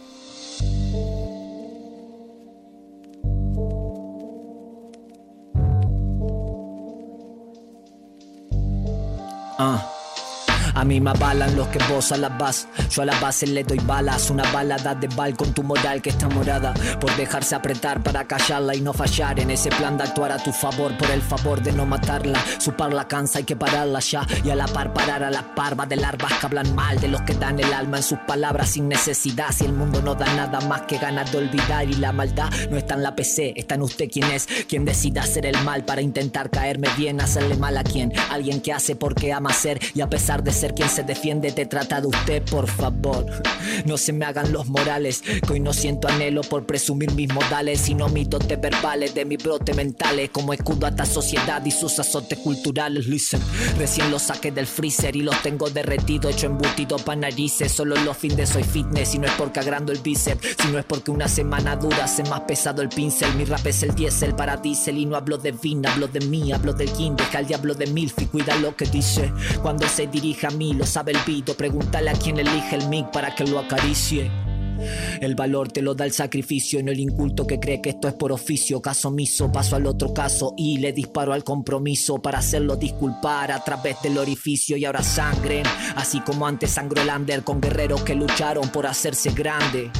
Uh. 9.58 9.95
Mí 10.86 11.00
me 11.00 11.10
avalan 11.10 11.56
los 11.56 11.66
que 11.66 11.80
vos 11.92 12.12
a 12.12 12.16
la 12.16 12.28
vas. 12.28 12.68
Yo 12.90 13.02
a 13.02 13.06
la 13.06 13.18
base 13.18 13.44
le 13.44 13.64
doy 13.64 13.78
balas. 13.78 14.30
Una 14.30 14.44
balada 14.52 14.94
de 14.94 15.08
bal 15.08 15.36
con 15.36 15.52
tu 15.52 15.64
moral 15.64 16.00
que 16.00 16.10
está 16.10 16.28
morada. 16.28 16.74
Por 17.00 17.14
dejarse 17.16 17.56
apretar 17.56 18.04
para 18.04 18.24
callarla 18.24 18.76
y 18.76 18.80
no 18.80 18.92
fallar. 18.92 19.40
En 19.40 19.50
ese 19.50 19.68
plan 19.70 19.98
de 19.98 20.04
actuar 20.04 20.30
a 20.30 20.38
tu 20.38 20.52
favor. 20.52 20.96
Por 20.96 21.10
el 21.10 21.22
favor 21.22 21.60
de 21.60 21.72
no 21.72 21.86
matarla. 21.86 22.40
Su 22.58 22.72
par 22.74 22.94
la 22.94 23.08
cansa, 23.08 23.38
hay 23.38 23.44
que 23.44 23.56
pararla 23.56 23.98
ya. 23.98 24.24
Y 24.44 24.50
a 24.50 24.54
la 24.54 24.68
par 24.68 24.94
parar 24.94 25.24
a 25.24 25.30
la 25.32 25.56
parva 25.56 25.86
de 25.86 25.96
larvas 25.96 26.34
que 26.34 26.46
hablan 26.46 26.72
mal. 26.76 27.00
De 27.00 27.08
los 27.08 27.22
que 27.22 27.34
dan 27.34 27.58
el 27.58 27.72
alma 27.72 27.96
en 27.96 28.04
sus 28.04 28.20
palabras 28.20 28.70
sin 28.70 28.88
necesidad. 28.88 29.50
Si 29.50 29.64
el 29.64 29.72
mundo 29.72 30.00
no 30.02 30.14
da 30.14 30.32
nada 30.34 30.60
más 30.68 30.82
que 30.82 30.98
ganas 30.98 31.32
de 31.32 31.38
olvidar. 31.38 31.90
Y 31.90 31.94
la 31.94 32.12
maldad 32.12 32.48
no 32.70 32.76
está 32.76 32.94
en 32.94 33.02
la 33.02 33.16
PC. 33.16 33.54
Está 33.56 33.74
en 33.74 33.82
usted 33.82 34.08
quien 34.08 34.30
es. 34.30 34.46
Quien 34.68 34.84
decida 34.84 35.22
hacer 35.22 35.46
el 35.46 35.60
mal 35.64 35.84
para 35.84 36.00
intentar 36.00 36.48
caerme 36.48 36.86
bien. 36.96 37.20
Hacerle 37.20 37.56
mal 37.56 37.76
a 37.76 37.82
quien. 37.82 38.12
Alguien 38.30 38.60
que 38.60 38.72
hace 38.72 38.94
porque 38.94 39.32
ama 39.32 39.52
ser. 39.52 39.80
Y 39.92 40.00
a 40.00 40.08
pesar 40.08 40.44
de 40.44 40.52
ser 40.52 40.75
quien 40.76 40.88
se 40.88 41.02
defiende 41.02 41.50
te 41.50 41.66
trata 41.66 42.00
de 42.00 42.06
usted, 42.06 42.42
por 42.44 42.68
favor. 42.68 43.26
No 43.84 43.96
se 43.96 44.12
me 44.12 44.26
hagan 44.26 44.52
los 44.52 44.68
morales, 44.68 45.22
que 45.22 45.54
hoy 45.54 45.60
no 45.60 45.72
siento 45.72 46.06
anhelo 46.06 46.42
por 46.42 46.66
presumir 46.66 47.12
mis 47.12 47.32
modales, 47.32 47.80
sino 47.80 48.08
mitos 48.08 48.46
de 48.46 48.56
verbales 48.56 49.14
de 49.14 49.24
mis 49.24 49.42
brote 49.42 49.74
mentales, 49.74 50.30
como 50.30 50.52
escudo 50.52 50.86
a 50.86 50.90
esta 50.90 51.06
sociedad 51.06 51.64
y 51.64 51.70
sus 51.70 51.98
azotes 51.98 52.38
culturales. 52.38 53.06
Listen, 53.06 53.40
recién 53.78 54.10
los 54.10 54.22
saqué 54.22 54.52
del 54.52 54.66
freezer 54.66 55.16
y 55.16 55.22
los 55.22 55.40
tengo 55.42 55.70
derretido, 55.70 56.28
hecho 56.28 56.46
embutido 56.46 56.96
pa' 56.98 57.16
narices. 57.16 57.72
Solo 57.72 57.96
en 57.96 58.04
los 58.04 58.16
fines 58.16 58.50
soy 58.50 58.62
fitness 58.62 59.14
y 59.14 59.18
no 59.18 59.26
es 59.26 59.32
porque 59.32 59.60
agrando 59.60 59.92
el 59.92 59.98
bíceps, 59.98 60.56
sino 60.62 60.78
es 60.78 60.84
porque 60.84 61.10
una 61.10 61.26
semana 61.26 61.74
dura 61.76 62.04
hace 62.04 62.22
más 62.24 62.42
pesado 62.42 62.82
el 62.82 62.90
pincel. 62.90 63.34
Mi 63.34 63.46
rap 63.46 63.66
es 63.66 63.82
el 63.82 63.94
diésel 63.94 64.34
para 64.34 64.58
diésel 64.58 64.98
y 64.98 65.06
no 65.06 65.16
hablo 65.16 65.38
de 65.38 65.52
vin, 65.52 65.86
hablo 65.86 66.06
de 66.06 66.20
mí, 66.20 66.52
hablo 66.52 66.74
del 66.74 66.92
king, 66.92 67.12
deja 67.16 67.38
al 67.38 67.46
diablo 67.46 67.74
de 67.74 67.86
milf 67.86 68.20
y 68.20 68.26
cuida 68.26 68.54
lo 68.56 68.76
que 68.76 68.84
dice 68.84 69.32
cuando 69.62 69.88
se 69.88 70.06
dirija 70.06 70.50
lo 70.74 70.86
sabe 70.86 71.12
el 71.12 71.18
pito. 71.18 71.54
Pregúntale 71.54 72.10
a 72.10 72.14
quien 72.14 72.38
elige 72.38 72.76
el 72.76 72.88
mic 72.88 73.10
para 73.10 73.34
que 73.34 73.44
lo 73.44 73.58
acaricie. 73.58 74.30
El 75.20 75.34
valor 75.34 75.72
te 75.72 75.82
lo 75.82 75.94
da 75.94 76.04
el 76.04 76.12
sacrificio, 76.12 76.82
no 76.82 76.92
el 76.92 77.00
inculto 77.00 77.46
que 77.46 77.58
cree 77.58 77.80
que 77.80 77.90
esto 77.90 78.08
es 78.08 78.14
por 78.14 78.32
oficio. 78.32 78.80
Caso 78.80 79.08
omiso, 79.08 79.50
paso 79.50 79.76
al 79.76 79.86
otro 79.86 80.12
caso 80.12 80.54
y 80.56 80.78
le 80.78 80.92
disparo 80.92 81.32
al 81.32 81.44
compromiso 81.44 82.20
para 82.20 82.38
hacerlo 82.38 82.76
disculpar 82.76 83.52
a 83.52 83.64
través 83.64 84.00
del 84.02 84.18
orificio. 84.18 84.76
Y 84.76 84.84
ahora 84.84 85.02
sangren, 85.02 85.64
así 85.96 86.20
como 86.20 86.46
antes 86.46 86.70
sangró 86.70 87.02
el 87.02 87.44
con 87.44 87.60
guerreros 87.60 88.02
que 88.02 88.14
lucharon 88.14 88.68
por 88.68 88.86
hacerse 88.86 89.30
grande. 89.30 89.90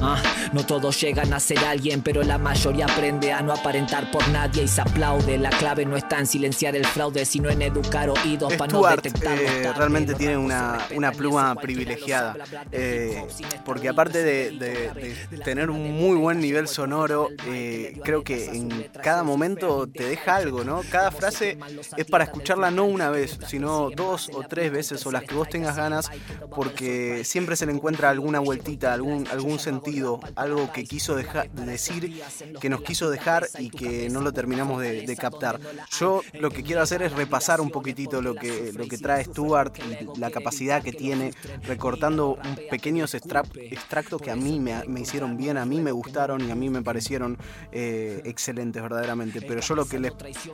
Ah, 0.00 0.22
no 0.52 0.64
todos 0.64 1.00
llegan 1.00 1.32
a 1.32 1.40
ser 1.40 1.58
alguien, 1.58 2.02
pero 2.02 2.22
la 2.22 2.38
mayoría 2.38 2.86
aprende 2.86 3.32
a 3.32 3.40
no 3.40 3.52
aparentar 3.52 4.10
por 4.10 4.26
nadie 4.28 4.62
y 4.62 4.68
se 4.68 4.80
aplaude. 4.80 5.38
La 5.38 5.50
clave 5.50 5.84
no 5.84 5.96
está 5.96 6.20
en 6.20 6.26
silenciar 6.26 6.76
el 6.76 6.86
fraude, 6.86 7.24
sino 7.24 7.50
en 7.50 7.62
educar 7.62 8.08
oídos 8.08 8.54
para 8.54 8.72
no 8.72 8.86
detectarlo. 8.86 9.42
Eh, 9.42 9.72
realmente 9.76 10.14
tiene 10.14 10.36
una, 10.36 10.86
una 10.94 11.10
pluma 11.10 11.54
privilegiada, 11.56 12.36
eh, 12.70 13.26
porque 13.64 13.88
aparte 13.88 14.22
de, 14.22 15.16
tener 15.44 15.70
un 15.70 15.98
muy 15.98 16.16
buen 16.16 16.40
nivel 16.40 16.68
sonoro, 16.68 17.28
eh, 17.46 17.98
creo 18.04 18.22
que 18.22 18.46
en 18.46 18.90
cada 19.02 19.24
momento 19.24 19.88
te 19.88 20.04
deja 20.04 20.36
algo, 20.36 20.62
¿no? 20.62 20.82
Cada 20.90 21.10
frase 21.10 21.58
es 21.96 22.06
para 22.06 22.24
escucharla 22.24 22.70
no 22.70 22.84
una 22.84 23.10
vez, 23.10 23.38
sino 23.48 23.90
dos 23.90 24.30
o 24.32 24.42
tres 24.44 24.70
veces 24.70 25.04
o 25.06 25.10
las 25.10 25.24
que 25.24 25.34
vos 25.34 25.48
tengas 25.48 25.76
ganas, 25.76 26.10
porque 26.54 27.24
siempre 27.24 27.56
se 27.56 27.66
le 27.66 27.72
encuentra 27.72 28.10
alguna 28.10 28.38
vueltita, 28.38 28.92
algún, 28.92 29.26
algún 29.28 29.58
sentido 29.58 29.87
algo 30.36 30.72
que 30.72 30.84
quiso 30.84 31.14
dejar, 31.16 31.50
decir, 31.50 32.22
que 32.60 32.68
nos 32.68 32.82
quiso 32.82 33.10
dejar 33.10 33.46
y 33.58 33.70
que 33.70 34.08
no 34.10 34.20
lo 34.20 34.32
terminamos 34.32 34.80
de, 34.82 35.16
captar. 35.18 35.58
Yo 35.98 36.22
lo 36.34 36.50
que 36.50 36.62
quiero 36.62 36.80
hacer 36.80 37.02
es 37.02 37.12
repasar 37.12 37.60
un 37.60 37.70
poquitito 37.70 38.22
lo 38.22 38.34
que, 38.34 38.72
lo 38.72 38.86
que 38.86 38.98
trae 38.98 39.24
Stuart 39.24 39.72
y 39.78 40.18
la 40.18 40.30
capacidad 40.30 40.82
que 40.82 40.92
tiene, 40.92 41.32
recortando 41.62 42.38
pequeños 42.70 43.14
extractos 43.14 44.22
que 44.22 44.30
a 44.30 44.36
mí 44.36 44.60
me, 44.60 45.00
hicieron 45.00 45.36
bien, 45.36 45.56
a 45.56 45.64
mí 45.64 45.80
me 45.80 45.92
gustaron 45.92 46.46
y 46.46 46.50
a 46.50 46.54
mí 46.54 46.70
me 46.70 46.82
parecieron 46.82 47.36
eh, 47.72 48.22
excelentes 48.24 48.80
verdaderamente. 48.80 49.40
Pero 49.42 49.60
yo 49.60 49.74
lo 49.74 49.86
que 49.86 49.98
les, 49.98 50.12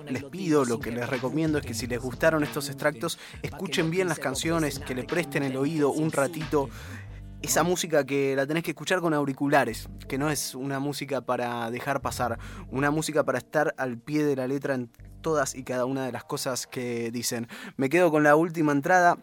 les 0.08 0.24
pido, 0.24 0.64
lo 0.64 0.78
que 0.78 0.90
les 0.90 1.08
recomiendo 1.08 1.58
es 1.58 1.66
que 1.66 1.74
si 1.74 1.86
les 1.86 2.00
gustaron 2.00 2.42
estos 2.42 2.68
extractos, 2.68 3.18
escuchen 3.42 3.90
bien 3.90 4.08
las 4.08 4.18
canciones, 4.18 4.78
que 4.78 4.94
le 4.94 5.04
presten 5.04 5.42
el 5.42 5.56
oído 5.56 5.90
un 5.90 6.10
ratito 6.10 6.70
esa 7.44 7.62
música 7.62 8.06
que 8.06 8.34
la 8.34 8.46
tenés 8.46 8.62
que 8.62 8.70
escuchar 8.70 9.00
con 9.00 9.12
auriculares, 9.12 9.90
que 10.08 10.16
no 10.16 10.30
es 10.30 10.54
una 10.54 10.78
música 10.78 11.20
para 11.20 11.70
dejar 11.70 12.00
pasar, 12.00 12.38
una 12.70 12.90
música 12.90 13.22
para 13.24 13.36
estar 13.36 13.74
al 13.76 13.98
pie 13.98 14.24
de 14.24 14.34
la 14.34 14.48
letra 14.48 14.74
en 14.74 14.90
todas 15.20 15.54
y 15.54 15.62
cada 15.62 15.84
una 15.84 16.06
de 16.06 16.12
las 16.12 16.24
cosas 16.24 16.66
que 16.66 17.10
dicen. 17.10 17.46
Me 17.76 17.90
quedo 17.90 18.10
con 18.10 18.22
la 18.22 18.34
última 18.34 18.72
entrada 18.72 19.18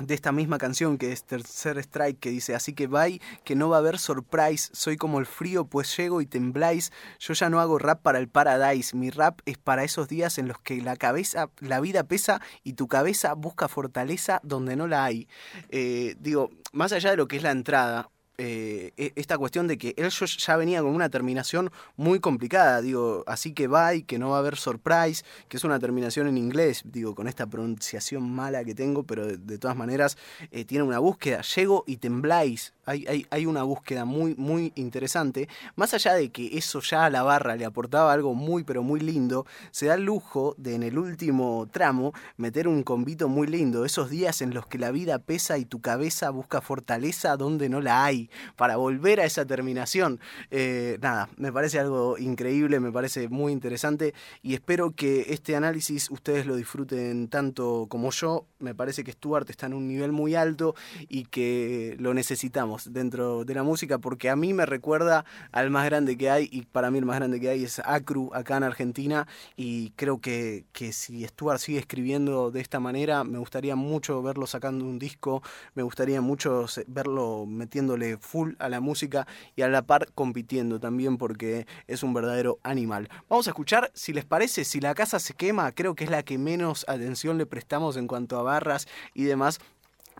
de 0.00 0.14
esta 0.14 0.32
misma 0.32 0.58
canción 0.58 0.98
que 0.98 1.12
es 1.12 1.24
Tercer 1.24 1.78
Strike 1.78 2.18
que 2.18 2.30
dice 2.30 2.54
así 2.54 2.72
que 2.72 2.86
bye, 2.86 3.20
que 3.44 3.54
no 3.54 3.68
va 3.68 3.76
a 3.76 3.78
haber 3.80 3.98
surprise, 3.98 4.70
soy 4.72 4.96
como 4.96 5.18
el 5.18 5.26
frío 5.26 5.64
pues 5.64 5.96
llego 5.96 6.20
y 6.20 6.26
tembláis, 6.26 6.92
yo 7.18 7.34
ya 7.34 7.50
no 7.50 7.60
hago 7.60 7.78
rap 7.78 8.00
para 8.02 8.18
el 8.18 8.28
paradise, 8.28 8.96
mi 8.96 9.10
rap 9.10 9.40
es 9.46 9.58
para 9.58 9.84
esos 9.84 10.08
días 10.08 10.38
en 10.38 10.48
los 10.48 10.58
que 10.60 10.80
la 10.80 10.96
cabeza, 10.96 11.50
la 11.60 11.80
vida 11.80 12.04
pesa 12.04 12.40
y 12.64 12.74
tu 12.74 12.88
cabeza 12.88 13.34
busca 13.34 13.68
fortaleza 13.68 14.40
donde 14.42 14.76
no 14.76 14.86
la 14.86 15.04
hay. 15.04 15.28
Eh, 15.68 16.16
digo, 16.18 16.50
más 16.72 16.92
allá 16.92 17.10
de 17.10 17.16
lo 17.16 17.28
que 17.28 17.36
es 17.36 17.42
la 17.42 17.50
entrada, 17.50 18.10
eh, 18.42 18.94
e, 18.96 19.12
esta 19.16 19.36
cuestión 19.36 19.68
de 19.68 19.76
que 19.76 19.92
él 19.98 20.08
ya 20.08 20.56
venía 20.56 20.80
con 20.80 20.94
una 20.94 21.10
terminación 21.10 21.70
muy 21.98 22.20
complicada, 22.20 22.80
digo, 22.80 23.22
así 23.26 23.52
que 23.52 23.68
bye, 23.68 24.04
que 24.04 24.18
no 24.18 24.30
va 24.30 24.36
a 24.36 24.38
haber 24.38 24.56
surprise, 24.56 25.24
que 25.48 25.58
es 25.58 25.64
una 25.64 25.78
terminación 25.78 26.26
en 26.26 26.38
inglés, 26.38 26.80
digo, 26.86 27.14
con 27.14 27.28
esta 27.28 27.46
pronunciación 27.46 28.30
mala 28.34 28.64
que 28.64 28.74
tengo, 28.74 29.02
pero 29.02 29.26
de, 29.26 29.58
todas 29.58 29.76
maneras 29.76 30.16
eh, 30.52 30.64
tiene 30.64 30.84
una 30.84 30.98
búsqueda, 31.00 31.42
llego 31.42 31.84
y 31.86 31.98
tembláis, 31.98 32.72
hay, 32.86 33.46
una 33.46 33.62
búsqueda 33.62 34.04
muy, 34.04 34.34
muy 34.36 34.72
interesante. 34.74 35.48
Más 35.76 35.94
allá 35.94 36.14
de 36.14 36.30
que 36.30 36.58
eso 36.58 36.80
ya 36.80 37.04
a 37.04 37.10
la 37.10 37.22
barra 37.22 37.56
le 37.56 37.64
aportaba 37.64 38.12
algo 38.12 38.34
muy, 38.34 38.64
pero 38.64 38.82
muy 38.82 39.00
lindo, 39.00 39.46
se 39.70 39.86
da 39.86 39.94
el 39.94 40.04
lujo 40.04 40.54
de 40.56 40.74
en 40.74 40.82
el 40.82 40.98
último 40.98 41.68
tramo 41.70 42.12
meter 42.36 42.68
un 42.68 42.82
convito 42.82 43.28
muy 43.28 43.46
lindo. 43.46 43.84
Esos 43.84 44.10
días 44.10 44.40
en 44.40 44.54
los 44.54 44.66
que 44.66 44.78
la 44.78 44.90
vida 44.90 45.18
pesa 45.18 45.58
y 45.58 45.64
tu 45.64 45.80
cabeza 45.80 46.30
busca 46.30 46.60
fortaleza 46.60 47.36
donde 47.36 47.68
no 47.68 47.80
la 47.80 48.04
hay, 48.04 48.29
para 48.56 48.76
volver 48.76 49.20
a 49.20 49.24
esa 49.24 49.44
terminación. 49.44 50.20
Eh, 50.50 50.98
nada, 51.00 51.28
me 51.36 51.52
parece 51.52 51.78
algo 51.78 52.18
increíble, 52.18 52.80
me 52.80 52.92
parece 52.92 53.28
muy 53.28 53.52
interesante 53.52 54.14
y 54.42 54.54
espero 54.54 54.92
que 54.92 55.26
este 55.28 55.56
análisis 55.56 56.10
ustedes 56.10 56.46
lo 56.46 56.56
disfruten 56.56 57.28
tanto 57.28 57.86
como 57.88 58.10
yo. 58.10 58.46
Me 58.58 58.74
parece 58.74 59.04
que 59.04 59.12
Stuart 59.12 59.48
está 59.50 59.66
en 59.66 59.74
un 59.74 59.88
nivel 59.88 60.12
muy 60.12 60.34
alto 60.34 60.74
y 61.08 61.24
que 61.24 61.96
lo 61.98 62.14
necesitamos 62.14 62.92
dentro 62.92 63.44
de 63.44 63.54
la 63.54 63.62
música 63.62 63.98
porque 63.98 64.30
a 64.30 64.36
mí 64.36 64.52
me 64.52 64.66
recuerda 64.66 65.24
al 65.52 65.70
más 65.70 65.84
grande 65.86 66.16
que 66.16 66.30
hay 66.30 66.48
y 66.50 66.62
para 66.62 66.90
mí 66.90 66.98
el 66.98 67.06
más 67.06 67.16
grande 67.16 67.40
que 67.40 67.48
hay 67.48 67.64
es 67.64 67.80
Acru 67.80 68.30
acá 68.34 68.56
en 68.56 68.64
Argentina 68.64 69.26
y 69.56 69.90
creo 69.90 70.20
que, 70.20 70.64
que 70.72 70.92
si 70.92 71.26
Stuart 71.26 71.58
sigue 71.58 71.78
escribiendo 71.78 72.50
de 72.50 72.60
esta 72.60 72.80
manera 72.80 73.24
me 73.24 73.38
gustaría 73.38 73.76
mucho 73.76 74.22
verlo 74.22 74.46
sacando 74.46 74.84
un 74.84 74.98
disco, 74.98 75.42
me 75.74 75.82
gustaría 75.82 76.20
mucho 76.20 76.66
verlo 76.86 77.46
metiéndole 77.46 78.18
full 78.20 78.52
a 78.58 78.68
la 78.68 78.80
música 78.80 79.26
y 79.56 79.62
a 79.62 79.68
la 79.68 79.82
par 79.82 80.12
compitiendo 80.14 80.78
también 80.78 81.16
porque 81.16 81.66
es 81.86 82.02
un 82.02 82.14
verdadero 82.14 82.58
animal. 82.62 83.08
Vamos 83.28 83.46
a 83.46 83.50
escuchar, 83.50 83.90
si 83.94 84.12
les 84.12 84.24
parece, 84.24 84.64
si 84.64 84.80
la 84.80 84.94
casa 84.94 85.18
se 85.18 85.34
quema, 85.34 85.72
creo 85.72 85.94
que 85.94 86.04
es 86.04 86.10
la 86.10 86.22
que 86.22 86.38
menos 86.38 86.84
atención 86.88 87.38
le 87.38 87.46
prestamos 87.46 87.96
en 87.96 88.06
cuanto 88.06 88.38
a 88.38 88.42
barras 88.42 88.86
y 89.14 89.24
demás, 89.24 89.60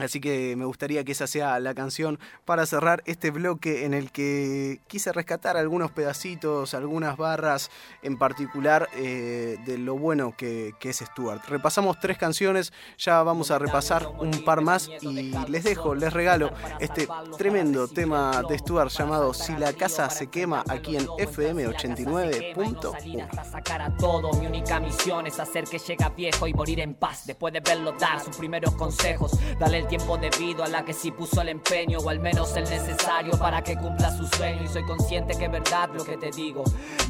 Así 0.00 0.20
que 0.20 0.54
me 0.56 0.64
gustaría 0.64 1.04
que 1.04 1.12
esa 1.12 1.26
sea 1.26 1.58
la 1.60 1.74
canción 1.74 2.18
para 2.44 2.66
cerrar 2.66 3.02
este 3.06 3.30
bloque 3.30 3.84
en 3.84 3.94
el 3.94 4.10
que 4.10 4.80
quise 4.86 5.12
rescatar 5.12 5.56
algunos 5.56 5.90
pedacitos, 5.90 6.74
algunas 6.74 7.16
barras 7.16 7.70
en 8.02 8.18
particular 8.18 8.88
eh, 8.94 9.58
de 9.66 9.78
lo 9.78 9.96
bueno 9.96 10.34
que, 10.36 10.74
es 10.80 10.98
Stuart. 10.98 11.44
Repasamos 11.46 12.00
tres 12.00 12.18
canciones, 12.18 12.72
ya 12.98 13.22
vamos 13.22 13.50
a 13.50 13.58
repasar 13.58 14.06
un 14.18 14.44
par 14.44 14.60
más 14.60 14.90
y 15.00 15.32
les 15.48 15.64
dejo, 15.64 15.94
les 15.94 16.12
regalo 16.12 16.50
este 16.80 17.08
tremendo 17.38 17.86
tema 17.86 18.42
de 18.48 18.58
Stuart 18.58 18.90
llamado 18.90 19.32
Si 19.34 19.54
la 19.56 19.72
casa 19.72 20.10
se 20.10 20.26
quema 20.28 20.64
aquí 20.68 20.96
en 20.96 21.06
FM 21.18 21.68
89.1. 21.68 23.96
todo, 23.98 24.32
mi 24.32 24.46
única 24.46 24.80
misión 24.80 25.26
es 25.26 25.38
hacer 25.38 25.64
que 25.64 25.78
llegue 25.78 26.00
viejo 26.16 26.46
y 26.46 26.54
morir 26.54 26.80
en 26.80 26.94
paz 26.94 27.26
después 27.26 27.52
de 27.52 27.60
verlo 27.60 27.92
dar 27.92 28.20
sus 28.20 28.36
primeros 28.36 28.74
consejos. 28.74 29.32
Dale 29.58 29.78
el 29.78 29.86
tiempo 29.90 30.16
debido 30.16 30.62
a 30.62 30.68
la 30.68 30.84
que 30.84 30.92
sí 30.92 31.10
puso 31.10 31.40
el 31.40 31.48
empeño 31.48 31.98
o 31.98 32.08
al 32.08 32.20
menos 32.20 32.56
el 32.56 32.62
necesario 32.62 33.36
para 33.38 33.62
que 33.62 33.76
cumpla 33.76 34.16
su 34.16 34.24
sueño. 34.28 34.62
Y 34.62 34.68
soy 34.68 34.84
consciente 34.84 35.36
que 35.36 35.46
es 35.46 35.50
verdad 35.50 35.90
lo 35.92 36.04
que 36.04 36.16
te 36.16 36.30
digo. 36.30 36.62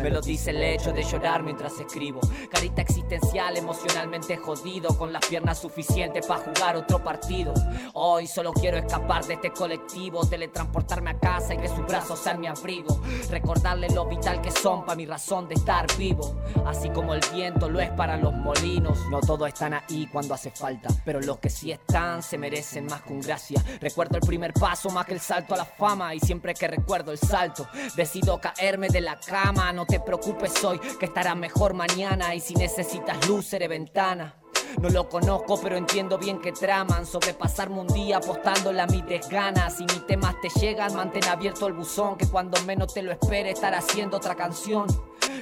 Me 0.03 0.09
lo 0.09 0.23
dice 0.23 0.51
el 0.51 0.63
hecho 0.63 0.91
de 0.91 1.03
llorar 1.03 1.43
mientras 1.43 1.79
escribo. 1.79 2.21
Carita 2.51 2.81
existencial 2.81 3.59
emocionalmente 3.59 4.39
jodido 4.39 4.97
con 4.97 5.13
las 5.13 5.27
piernas 5.27 5.61
suficientes 5.61 6.27
para 6.27 6.41
jugar 6.41 6.77
otro 6.77 7.05
partido. 7.05 7.53
Hoy 7.93 8.27
solo 8.27 8.53
quiero 8.55 8.79
escapar 8.79 9.27
de 9.27 9.35
este 9.35 9.51
colectivo 9.51 10.27
teletransportarme 10.27 11.11
a 11.11 11.19
casa 11.19 11.53
y 11.53 11.59
que 11.59 11.69
sus 11.69 11.85
brazos 11.87 12.19
sean 12.19 12.41
mi 12.41 12.47
abrigo. 12.47 12.99
Recordarle 13.29 13.91
lo 13.91 14.07
vital 14.07 14.41
que 14.41 14.51
son 14.51 14.87
para 14.87 14.97
mi 14.97 15.05
razón 15.05 15.47
de 15.49 15.55
estar 15.55 15.87
vivo. 15.99 16.35
Así 16.65 16.89
como 16.89 17.13
el 17.13 17.21
viento 17.35 17.69
lo 17.69 17.79
es 17.79 17.91
para 17.91 18.17
los 18.17 18.33
molinos. 18.33 18.99
No 19.11 19.21
todos 19.21 19.49
están 19.49 19.75
ahí 19.75 20.09
cuando 20.11 20.33
hace 20.33 20.51
falta 20.51 20.89
pero 21.05 21.21
los 21.21 21.39
que 21.39 21.51
sí 21.51 21.73
están 21.73 22.23
se 22.23 22.39
merecen 22.39 22.60
más 22.83 23.03
con 23.03 23.21
gracia. 23.21 23.63
Recuerdo 23.81 24.17
el 24.17 24.23
primer 24.23 24.53
paso 24.53 24.91
más 24.91 25.07
que 25.07 25.15
el 25.15 25.21
salto 25.21 25.55
a 25.55 25.59
la 25.59 25.65
fama 25.65 26.15
y 26.15 26.21
siempre 26.21 26.55
que 26.55 26.69
recuerdo 26.69 27.13
el 27.13 27.19
salto 27.19 27.67
decido 27.97 28.41
caerme 28.41 28.89
de 28.89 29.01
la 29.01 29.19
cama. 29.19 29.73
No 29.73 29.87
te 29.87 30.01
preocupes 30.01 30.63
hoy 30.65 30.79
que 30.79 31.07
estará 31.07 31.35
mejor 31.35 31.75
mañana 31.75 32.35
y 32.35 32.41
si 32.41 32.55
necesitas 32.55 33.27
luz 33.29 33.47
seré 33.47 33.69
ventana. 33.69 34.37
No 34.79 34.89
lo 34.89 35.09
conozco, 35.09 35.61
pero 35.61 35.77
entiendo 35.77 36.17
bien 36.17 36.41
que 36.41 36.53
traman 36.53 37.05
sobrepasarme 37.05 37.81
un 37.81 37.89
día 37.89 38.19
apostándole 38.19 38.81
a 38.81 38.87
mis 38.87 39.05
desganas. 39.05 39.81
Y 39.81 39.85
mis 39.85 40.07
temas 40.07 40.37
te 40.41 40.49
llegan, 40.61 40.95
mantén 40.95 41.25
abierto 41.25 41.67
el 41.67 41.73
buzón. 41.73 42.17
Que 42.17 42.27
cuando 42.27 42.61
menos 42.63 42.95
te 42.95 43.03
lo 43.03 43.13
espere, 43.13 43.51
estar 43.51 43.75
haciendo 43.75 44.19
otra 44.19 44.35
canción. 44.35 44.87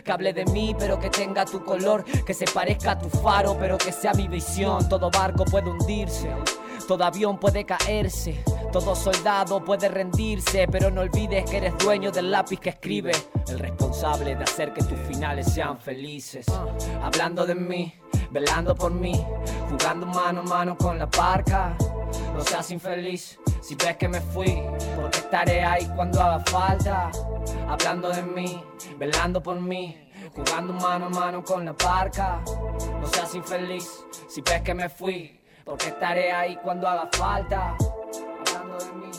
Que 0.04 0.12
hable 0.12 0.32
de 0.32 0.44
mí, 0.46 0.74
pero 0.78 0.98
que 0.98 1.10
tenga 1.10 1.44
tu 1.44 1.62
color. 1.62 2.04
Que 2.04 2.34
se 2.34 2.46
parezca 2.46 2.92
a 2.92 2.98
tu 2.98 3.08
faro, 3.10 3.56
pero 3.58 3.76
que 3.76 3.92
sea 3.92 4.14
mi 4.14 4.28
visión. 4.28 4.88
Todo 4.88 5.10
barco 5.10 5.44
puede 5.44 5.70
hundirse. 5.70 6.28
Todo 6.88 7.04
avión 7.04 7.36
puede 7.36 7.66
caerse, 7.66 8.42
todo 8.72 8.96
soldado 8.96 9.62
puede 9.62 9.90
rendirse, 9.90 10.66
pero 10.68 10.90
no 10.90 11.02
olvides 11.02 11.44
que 11.44 11.58
eres 11.58 11.76
dueño 11.76 12.10
del 12.10 12.30
lápiz 12.30 12.58
que 12.58 12.70
escribe, 12.70 13.12
el 13.46 13.58
responsable 13.58 14.34
de 14.34 14.42
hacer 14.42 14.72
que 14.72 14.82
tus 14.82 14.98
finales 15.00 15.52
sean 15.52 15.78
felices. 15.78 16.46
Hablando 17.02 17.44
de 17.44 17.54
mí, 17.54 17.92
velando 18.30 18.74
por 18.74 18.90
mí, 18.90 19.22
jugando 19.68 20.06
mano 20.06 20.40
a 20.40 20.44
mano 20.44 20.78
con 20.78 20.98
la 20.98 21.06
parca. 21.06 21.76
No 22.34 22.40
seas 22.40 22.70
infeliz 22.70 23.38
si 23.60 23.74
ves 23.74 23.98
que 23.98 24.08
me 24.08 24.22
fui, 24.22 24.62
porque 24.96 25.18
estaré 25.18 25.62
ahí 25.62 25.86
cuando 25.94 26.22
haga 26.22 26.42
falta. 26.46 27.10
Hablando 27.68 28.08
de 28.08 28.22
mí, 28.22 28.64
velando 28.96 29.42
por 29.42 29.60
mí, 29.60 29.94
jugando 30.34 30.72
mano 30.72 31.08
a 31.08 31.10
mano 31.10 31.44
con 31.44 31.66
la 31.66 31.74
parca. 31.74 32.40
No 32.98 33.06
seas 33.08 33.34
infeliz 33.34 34.06
si 34.26 34.40
ves 34.40 34.62
que 34.62 34.72
me 34.72 34.88
fui, 34.88 35.37
porque 35.68 35.88
estaré 35.88 36.32
ahí 36.32 36.56
cuando 36.56 36.88
haga 36.88 37.08
falta. 37.12 37.76
Hablando 38.46 38.78
de 38.78 38.92
mí, 38.94 39.10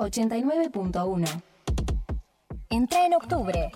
...89.1... 0.00 1.42
Entra 2.70 3.04
en 3.04 3.14
octubre. 3.14 3.70